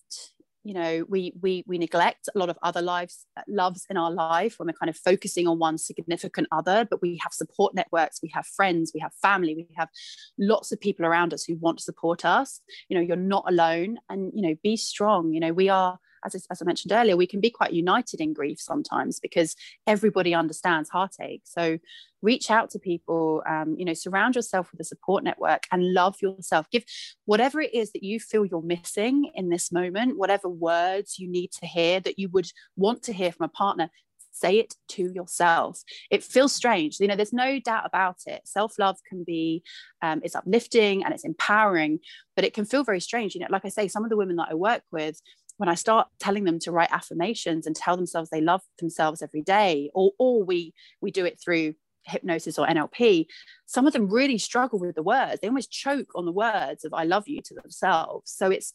You 0.64 0.76
know 0.76 1.06
we 1.10 1.34
we 1.42 1.64
we 1.66 1.80
neglect 1.80 2.30
a 2.36 2.38
lot 2.38 2.50
of 2.52 2.58
other 2.62 2.84
lives 2.84 3.26
loves 3.48 3.88
in 3.90 3.98
our 3.98 4.12
life 4.12 4.60
when 4.60 4.68
we're 4.68 4.82
kind 4.82 4.92
of 4.92 4.98
focusing 4.98 5.48
on 5.48 5.58
one 5.58 5.80
significant 5.80 6.48
other 6.52 6.86
but 6.88 7.02
we 7.02 7.20
have 7.24 7.34
support 7.34 7.74
networks 7.74 8.20
we 8.22 8.30
have 8.36 8.46
friends 8.46 8.92
we 8.94 9.00
have 9.00 9.12
family 9.24 9.56
we 9.56 9.68
have 9.76 9.90
lots 10.38 10.72
of 10.72 10.80
people 10.80 11.04
around 11.04 11.34
us 11.34 11.44
who 11.44 11.56
want 11.56 11.80
to 11.80 11.84
support 11.84 12.26
us. 12.26 12.62
You 12.90 12.96
know 12.96 13.02
you're 13.02 13.16
not 13.36 13.46
alone 13.48 13.98
and 14.08 14.32
you 14.36 14.44
know 14.44 14.56
be 14.62 14.78
strong. 14.78 15.34
You 15.34 15.40
know 15.40 15.54
we 15.54 15.70
are 15.70 15.98
as 16.26 16.36
I, 16.36 16.40
as 16.52 16.62
I 16.62 16.66
mentioned 16.66 16.92
earlier, 16.92 17.18
we 17.18 17.28
can 17.28 17.40
be 17.40 17.50
quite 17.50 17.74
united 17.74 18.22
in 18.22 18.34
grief 18.34 18.60
sometimes 18.60 19.20
because 19.20 19.56
everybody 19.88 20.34
understands 20.34 20.90
heartache. 20.90 21.42
So 21.46 21.78
reach 22.22 22.52
out 22.52 22.70
to 22.72 22.80
people, 22.80 23.42
um, 23.48 23.76
you 23.78 23.86
know, 23.86 23.94
surround 23.94 24.36
yourself 24.36 24.72
with 24.72 24.80
a 24.80 24.86
support 24.86 25.24
network 25.24 25.64
and 25.72 25.94
love 25.94 26.16
yourself. 26.22 26.70
Give 26.72 26.84
whatever 27.26 27.62
it 27.62 27.74
is 27.74 27.92
that 27.94 28.04
you 28.04 28.20
feel 28.20 28.46
you're 28.46 28.62
missing 28.62 29.32
in 29.34 29.50
this 29.50 29.72
moment, 29.72 30.18
whatever 30.18 30.48
words 30.48 31.18
you 31.18 31.28
need 31.28 31.52
to 31.60 31.66
hear 31.66 32.00
that 32.02 32.20
you 32.20 32.30
would 32.30 32.48
want 32.76 33.04
to 33.04 33.14
hear 33.14 33.32
from 33.32 33.46
a 33.46 33.50
partner, 33.50 33.90
say 34.32 34.58
it 34.58 34.74
to 34.88 35.12
yourself 35.14 35.82
it 36.10 36.24
feels 36.24 36.54
strange 36.54 37.00
you 37.00 37.08
know 37.08 37.16
there's 37.16 37.34
no 37.34 37.60
doubt 37.60 37.86
about 37.86 38.18
it 38.26 38.42
self-love 38.46 38.98
can 39.08 39.24
be 39.24 39.64
um, 40.02 40.22
it's 40.24 40.36
uplifting 40.36 41.04
and 41.04 41.14
it's 41.14 41.26
empowering 41.26 42.00
but 42.36 42.46
it 42.46 42.54
can 42.54 42.66
feel 42.66 42.84
very 42.84 43.00
strange 43.00 43.36
you 43.36 43.42
know 43.42 43.48
like 43.50 43.66
i 43.66 43.70
say 43.70 43.88
some 43.88 44.04
of 44.04 44.10
the 44.10 44.18
women 44.18 44.38
that 44.38 44.48
i 44.50 44.54
work 44.54 44.84
with 44.92 45.22
when 45.62 45.70
I 45.70 45.76
start 45.76 46.08
telling 46.20 46.44
them 46.44 46.58
to 46.62 46.72
write 46.72 46.92
affirmations 46.92 47.68
and 47.68 47.76
tell 47.76 47.96
themselves 47.96 48.32
they 48.32 48.42
love 48.42 48.64
themselves 48.80 49.22
every 49.22 49.44
day, 49.44 49.92
or 49.94 50.12
or 50.18 50.44
we 50.44 50.74
we 51.02 51.12
do 51.12 51.24
it 51.24 51.40
through 51.40 51.76
hypnosis 52.04 52.58
or 52.58 52.66
NLP, 52.66 53.28
some 53.68 53.86
of 53.86 53.94
them 53.94 54.10
really 54.10 54.40
struggle 54.40 54.80
with 54.80 54.96
the 54.96 55.04
words. 55.04 55.40
They 55.40 55.48
almost 55.48 55.72
choke 55.72 56.14
on 56.16 56.26
the 56.26 56.32
words 56.32 56.84
of 56.84 56.96
I 56.96 57.04
love 57.04 57.28
you 57.28 57.44
to 57.44 57.54
themselves. 57.54 58.32
So 58.32 58.50
it's 58.50 58.74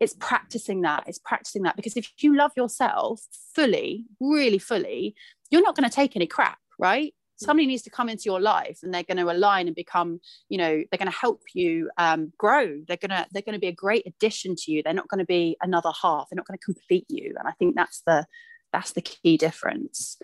it's 0.00 0.16
practicing 0.18 0.80
that. 0.80 1.04
It's 1.06 1.20
practicing 1.20 1.62
that 1.62 1.76
because 1.76 1.96
if 1.96 2.10
you 2.18 2.34
love 2.36 2.50
yourself 2.56 3.22
fully, 3.54 4.06
really 4.18 4.58
fully, 4.58 5.14
you're 5.50 5.62
not 5.62 5.76
going 5.76 5.88
to 5.88 5.94
take 5.94 6.16
any 6.16 6.26
crap, 6.26 6.58
right? 6.80 7.14
Somebody 7.36 7.66
needs 7.66 7.82
to 7.82 7.90
come 7.90 8.08
into 8.08 8.24
your 8.26 8.40
life 8.40 8.78
and 8.82 8.92
they're 8.92 9.02
going 9.02 9.16
to 9.16 9.30
align 9.30 9.66
and 9.66 9.76
become 9.76 10.20
you 10.48 10.58
know 10.58 10.82
they're 10.90 10.98
going 10.98 11.10
to 11.10 11.18
help 11.18 11.42
you 11.54 11.90
um, 11.98 12.32
grow. 12.38 12.80
They're 12.86 12.96
going 12.96 13.10
to 13.10 13.26
they're 13.32 13.42
going 13.42 13.54
to 13.54 13.60
be 13.60 13.68
a 13.68 13.72
great 13.72 14.06
addition 14.06 14.54
to 14.56 14.72
you. 14.72 14.82
They're 14.82 14.92
not 14.92 15.08
going 15.08 15.18
to 15.18 15.26
be 15.26 15.56
another 15.60 15.92
half. 16.00 16.28
They're 16.30 16.36
not 16.36 16.46
going 16.46 16.58
to 16.58 16.64
complete 16.64 17.06
you. 17.08 17.34
And 17.38 17.48
i 17.48 17.52
think 17.52 17.74
that's 17.74 18.02
the 18.06 18.26
that's 18.72 18.92
the 18.92 19.02
key 19.02 19.36
difference. 19.36 20.16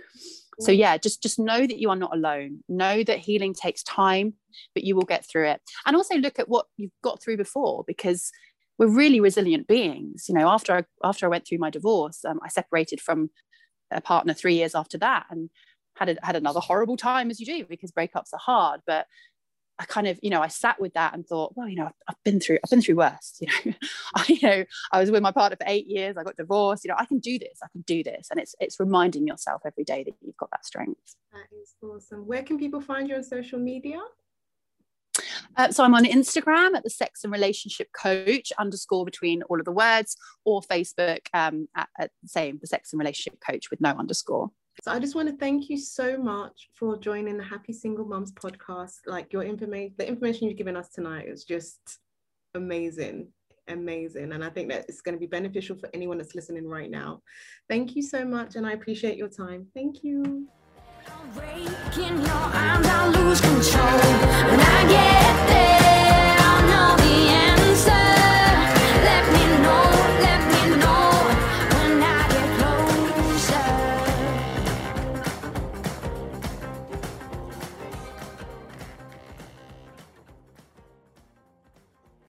So 0.61 0.73
yeah 0.73 0.97
just 0.99 1.23
just 1.23 1.39
know 1.39 1.67
that 1.67 1.79
you 1.79 1.91
are 1.91 1.97
not 1.97 2.15
alone. 2.15 2.61
Know 2.69 3.03
that 3.05 3.19
healing 3.19 3.55
takes 3.55 3.83
time 3.83 4.35
but 4.75 4.85
you 4.85 4.97
will 4.97 5.05
get 5.05 5.25
through 5.29 5.49
it. 5.49 5.61
And 5.87 5.97
also 5.97 6.17
look 6.17 6.39
at 6.39 6.49
what 6.49 6.67
you've 6.77 6.91
got 7.03 7.23
through 7.23 7.37
before 7.37 7.85
because 7.87 8.31
we're 8.79 8.89
really 8.89 9.21
resilient 9.21 9.67
beings. 9.67 10.27
You 10.29 10.35
know 10.35 10.49
after 10.49 10.75
i 10.75 10.85
after 11.05 11.27
i 11.27 11.29
went 11.29 11.47
through 11.47 11.59
my 11.59 11.71
divorce 11.71 12.25
um, 12.25 12.41
i 12.43 12.49
separated 12.49 13.01
from 13.01 13.31
a 13.91 14.01
partner 14.01 14.35
three 14.35 14.55
years 14.55 14.75
after 14.75 14.99
that. 14.99 15.27
And 15.31 15.51
had 16.01 16.09
a, 16.11 16.17
had 16.23 16.37
another 16.37 16.61
horrible 16.61 16.97
time 16.97 17.31
as 17.31 17.39
you 17.39 17.47
do 17.47 17.65
because 17.67 17.93
breakups 17.93 18.33
are 18.33 18.39
hard 18.39 18.81
but 18.87 19.07
I 19.81 19.87
kind 19.87 20.07
of, 20.07 20.19
you 20.23 20.29
know, 20.29 20.43
I 20.43 20.49
sat 20.49 20.79
with 20.79 20.93
that 20.93 21.15
and 21.15 21.27
thought, 21.27 21.57
well, 21.57 21.67
you 21.67 21.77
know, 21.77 21.87
I've, 21.87 21.95
I've 22.07 22.23
been 22.23 22.39
through, 22.39 22.59
I've 22.63 22.69
been 22.69 22.83
through 22.83 22.97
worse. 22.97 23.41
You 23.41 23.47
know, 23.47 23.73
I, 24.15 24.25
you 24.29 24.39
know, 24.43 24.65
I 24.93 25.01
was 25.01 25.11
with 25.11 25.23
my 25.23 25.33
partner 25.33 25.57
for 25.57 25.65
eight 25.67 25.87
years. 25.87 26.19
I 26.19 26.23
got 26.23 26.37
divorced. 26.37 26.85
You 26.85 26.91
know, 26.91 26.97
I 26.99 27.07
can 27.07 27.19
do 27.19 27.39
this. 27.39 27.61
I 27.63 27.69
can 27.73 27.81
do 27.87 28.05
this, 28.05 28.29
and 28.31 28.39
it's 28.39 28.55
it's 28.61 28.79
reminding 28.79 29.27
yourself 29.27 29.63
every 29.65 29.85
day 29.85 30.05
that 30.05 30.15
you've 30.21 30.37
got 30.37 30.51
that 30.51 30.67
strength. 30.67 31.17
That 31.33 31.47
is 31.59 31.75
awesome. 31.83 32.27
Where 32.27 32.43
can 32.43 32.59
people 32.59 32.83
find 32.83 33.09
you 33.09 33.15
on 33.15 33.25
social 33.25 33.59
media? 33.59 34.01
Uh, 35.57 35.71
so 35.71 35.83
I'm 35.83 35.95
on 35.95 36.05
Instagram 36.05 36.75
at 36.75 36.85
the 36.85 36.91
Sex 36.91 37.25
and 37.25 37.33
Relationship 37.33 37.89
Coach 37.93 38.53
underscore 38.59 39.07
between 39.07 39.43
all 39.45 39.59
of 39.59 39.65
the 39.65 39.73
words, 39.73 40.15
or 40.45 40.61
Facebook 40.61 41.21
um, 41.33 41.69
at, 41.75 41.89
at 41.99 42.11
the 42.23 42.29
same 42.29 42.59
the 42.61 42.67
Sex 42.67 42.93
and 42.93 43.01
Relationship 43.01 43.41
Coach 43.41 43.71
with 43.71 43.81
no 43.81 43.93
underscore. 43.93 44.51
So 44.83 44.93
I 44.93 44.99
just 44.99 45.15
want 45.15 45.29
to 45.29 45.37
thank 45.37 45.69
you 45.69 45.77
so 45.77 46.17
much 46.17 46.71
for 46.73 46.97
joining 46.97 47.37
the 47.37 47.45
Happy 47.45 47.71
Single 47.71 48.07
Moms 48.07 48.33
podcast. 48.33 49.01
Like 49.07 49.31
your 49.31 49.43
information, 49.43 49.95
the 49.99 50.09
information 50.09 50.49
you've 50.49 50.57
given 50.57 50.75
us 50.75 50.89
tonight 50.89 51.29
is 51.29 51.45
just 51.45 51.99
amazing, 52.55 53.29
amazing. 53.69 54.33
And 54.33 54.43
I 54.43 54.49
think 54.49 54.71
that 54.71 54.87
it's 54.89 55.03
going 55.03 55.15
to 55.15 55.21
be 55.21 55.27
beneficial 55.27 55.77
for 55.77 55.91
anyone 55.93 56.17
that's 56.17 56.35
listening 56.35 56.67
right 56.67 56.91
now. 56.91 57.21
Thank 57.69 57.95
you 57.95 58.01
so 58.01 58.25
much. 58.25 58.57
And 58.57 58.67
I 58.67 58.73
appreciate 58.73 59.19
your 59.19 59.29
time. 59.29 59.67
Thank 59.75 60.03
you. 60.03 60.49
Breaking 61.35 62.17
your 62.19 62.31
arms, 62.31 62.87
I'll 62.87 63.11
lose 63.11 63.41
control 63.43 63.99
when 64.49 64.61
I 64.61 64.87
get 64.89 65.49
there. 65.49 65.80